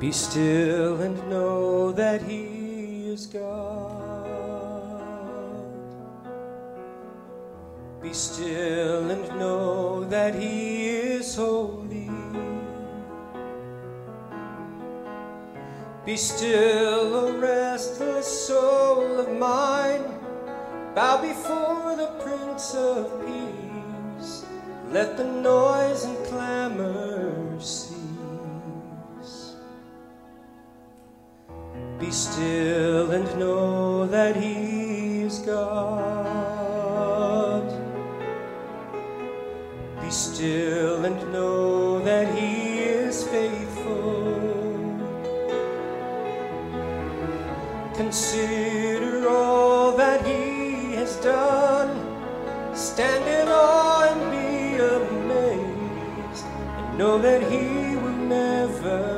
Be 0.04 0.12
still 0.12 1.00
and 1.00 1.16
know 1.30 1.90
that 1.92 2.20
He 2.20 3.08
is 3.08 3.24
God. 3.24 4.28
Be 8.02 8.12
still 8.12 9.10
and 9.10 9.26
know 9.38 10.04
that 10.04 10.34
He 10.34 10.88
is 10.88 11.34
holy. 11.34 12.10
Be 16.04 16.18
still, 16.18 17.16
O 17.16 17.38
restless 17.38 18.26
soul 18.46 19.20
of 19.20 19.30
mine. 19.38 20.04
Bow 20.94 21.22
before 21.22 21.96
the 21.96 22.08
Prince 22.22 22.74
of 22.74 23.08
Peace. 23.24 24.44
Let 24.90 25.16
the 25.16 25.24
noise 25.24 26.04
and 26.04 26.23
still 32.34 33.12
and 33.12 33.38
know 33.38 34.06
that 34.06 34.34
He 34.34 35.22
is 35.22 35.38
God. 35.38 35.62
Be 40.00 40.10
still 40.10 41.04
and 41.04 41.32
know 41.32 42.00
that 42.00 42.34
He 42.34 42.80
is 42.80 43.22
faithful. 43.28 44.34
Consider 47.94 49.28
all 49.28 49.96
that 49.96 50.26
He 50.26 50.94
has 50.96 51.14
done. 51.18 51.94
Stand 52.74 53.24
in 53.28 53.46
awe 53.48 54.08
and 54.10 54.22
be 54.34 54.74
amazed, 54.82 56.46
and 56.78 56.98
know 56.98 57.16
that 57.18 57.42
He 57.48 57.94
will 57.94 58.20
never. 58.26 59.13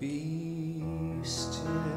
Be 0.00 0.80
still. 1.24 1.87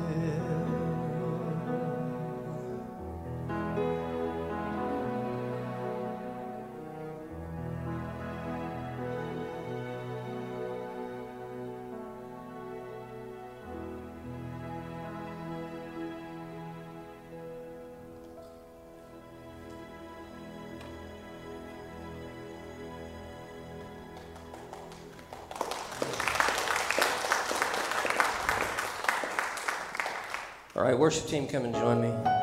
All 30.81 30.87
right, 30.87 30.97
worship 30.97 31.27
team, 31.27 31.45
come 31.45 31.65
and 31.65 31.75
join 31.75 32.01
me. 32.01 32.40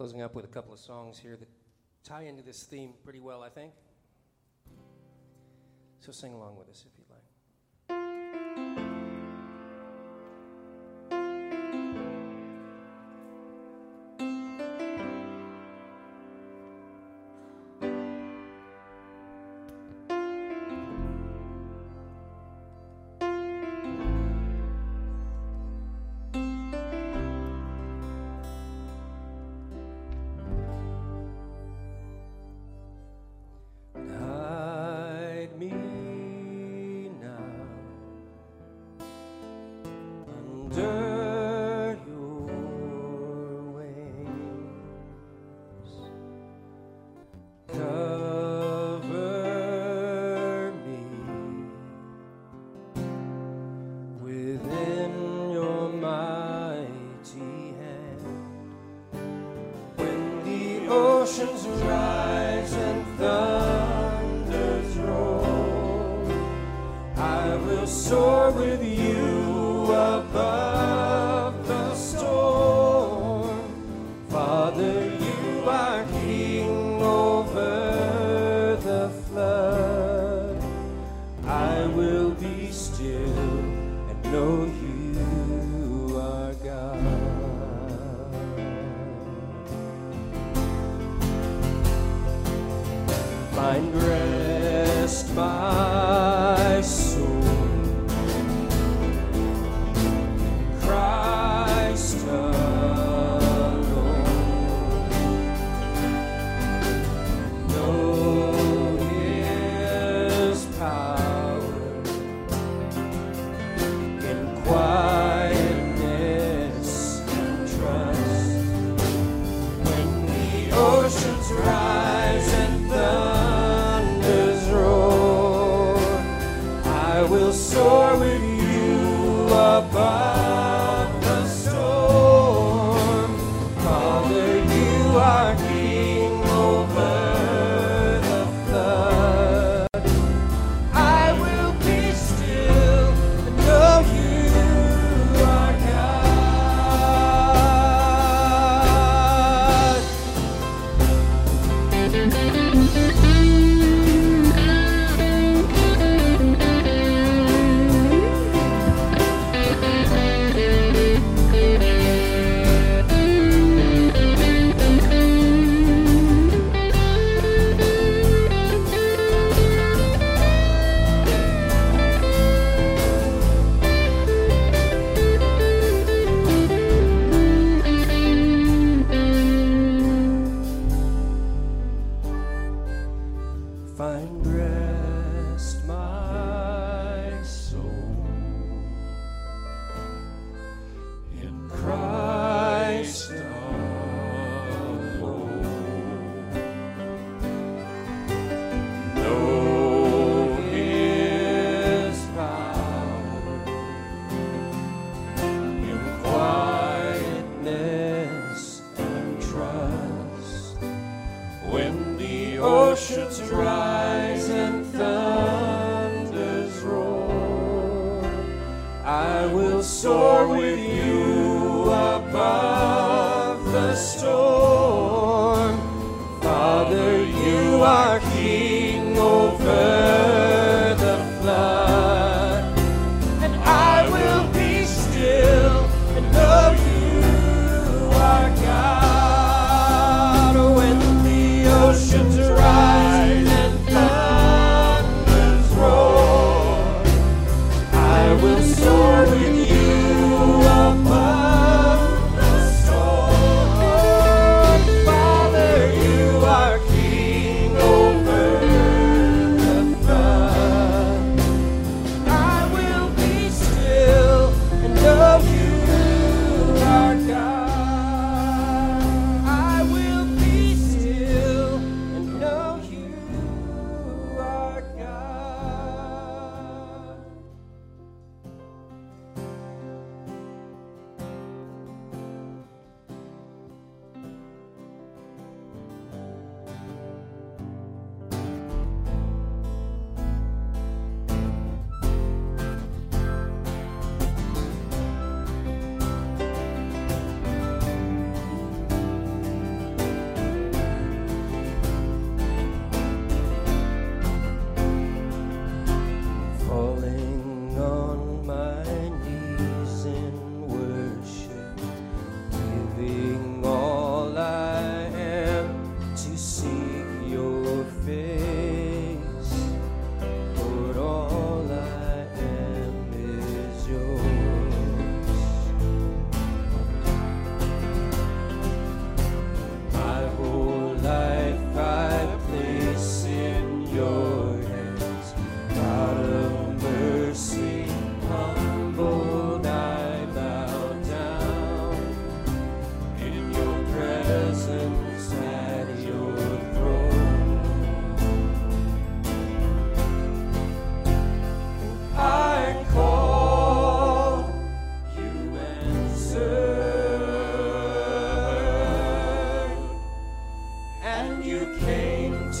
Closing 0.00 0.22
up 0.22 0.34
with 0.34 0.46
a 0.46 0.48
couple 0.48 0.72
of 0.72 0.78
songs 0.78 1.18
here 1.18 1.36
that 1.36 1.48
tie 2.04 2.22
into 2.22 2.42
this 2.42 2.62
theme 2.62 2.94
pretty 3.04 3.20
well, 3.20 3.42
I 3.42 3.50
think. 3.50 3.74
So 5.98 6.10
sing 6.10 6.32
along 6.32 6.56
with 6.56 6.70
us 6.70 6.86
if 6.90 6.98
you'd 6.98 7.10
like. 7.10 8.59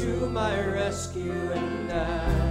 To 0.00 0.30
my 0.30 0.66
rescue, 0.66 1.52
and 1.52 1.92
I. 1.92 2.49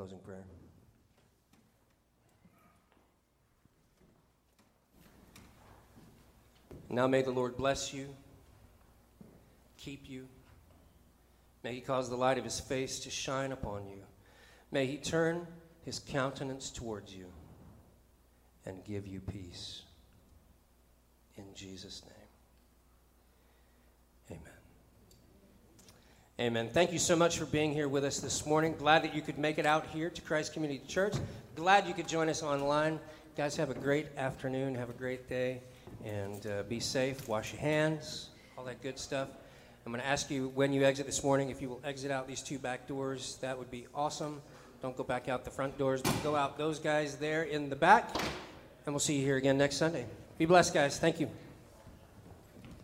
closing 0.00 0.18
prayer? 0.20 0.46
Now 6.88 7.06
may 7.06 7.20
the 7.20 7.30
Lord 7.30 7.58
bless 7.58 7.92
you, 7.92 8.08
keep 9.76 10.08
you. 10.08 10.26
May 11.62 11.74
he 11.74 11.82
cause 11.82 12.08
the 12.08 12.16
light 12.16 12.38
of 12.38 12.44
his 12.44 12.60
face 12.60 13.00
to 13.00 13.10
shine 13.10 13.52
upon 13.52 13.88
you. 13.88 14.04
May 14.72 14.86
he 14.86 14.96
turn 14.96 15.46
his 15.84 15.98
countenance 15.98 16.70
towards 16.70 17.14
you 17.14 17.26
and 18.64 18.82
give 18.82 19.06
you 19.06 19.20
peace. 19.20 19.82
In 21.36 21.44
Jesus' 21.54 22.00
name. 24.30 24.38
Amen. 24.40 24.60
Amen. 26.40 26.70
Thank 26.70 26.90
you 26.90 26.98
so 26.98 27.16
much 27.16 27.36
for 27.36 27.44
being 27.44 27.70
here 27.70 27.86
with 27.86 28.02
us 28.02 28.18
this 28.18 28.46
morning. 28.46 28.74
Glad 28.78 29.04
that 29.04 29.14
you 29.14 29.20
could 29.20 29.36
make 29.36 29.58
it 29.58 29.66
out 29.66 29.86
here 29.88 30.08
to 30.08 30.22
Christ 30.22 30.54
Community 30.54 30.80
Church. 30.88 31.12
Glad 31.54 31.86
you 31.86 31.92
could 31.92 32.08
join 32.08 32.30
us 32.30 32.42
online. 32.42 32.98
Guys, 33.36 33.56
have 33.56 33.68
a 33.68 33.74
great 33.74 34.06
afternoon. 34.16 34.74
Have 34.74 34.88
a 34.88 34.94
great 34.94 35.28
day. 35.28 35.60
And 36.02 36.46
uh, 36.46 36.62
be 36.62 36.80
safe. 36.80 37.28
Wash 37.28 37.52
your 37.52 37.60
hands. 37.60 38.30
All 38.56 38.64
that 38.64 38.80
good 38.80 38.98
stuff. 38.98 39.28
I'm 39.84 39.92
going 39.92 40.00
to 40.02 40.08
ask 40.08 40.30
you 40.30 40.48
when 40.54 40.72
you 40.72 40.82
exit 40.82 41.04
this 41.04 41.22
morning 41.22 41.50
if 41.50 41.60
you 41.60 41.68
will 41.68 41.82
exit 41.84 42.10
out 42.10 42.26
these 42.26 42.40
two 42.40 42.58
back 42.58 42.88
doors. 42.88 43.36
That 43.42 43.58
would 43.58 43.70
be 43.70 43.86
awesome. 43.94 44.40
Don't 44.80 44.96
go 44.96 45.04
back 45.04 45.28
out 45.28 45.44
the 45.44 45.50
front 45.50 45.76
doors, 45.76 46.00
but 46.00 46.14
go 46.22 46.36
out 46.36 46.56
those 46.56 46.78
guys 46.78 47.16
there 47.16 47.42
in 47.42 47.68
the 47.68 47.76
back. 47.76 48.16
And 48.86 48.94
we'll 48.94 48.98
see 48.98 49.18
you 49.18 49.26
here 49.26 49.36
again 49.36 49.58
next 49.58 49.76
Sunday. 49.76 50.06
Be 50.38 50.46
blessed, 50.46 50.72
guys. 50.72 50.98
Thank 50.98 51.20
you. 51.20 51.28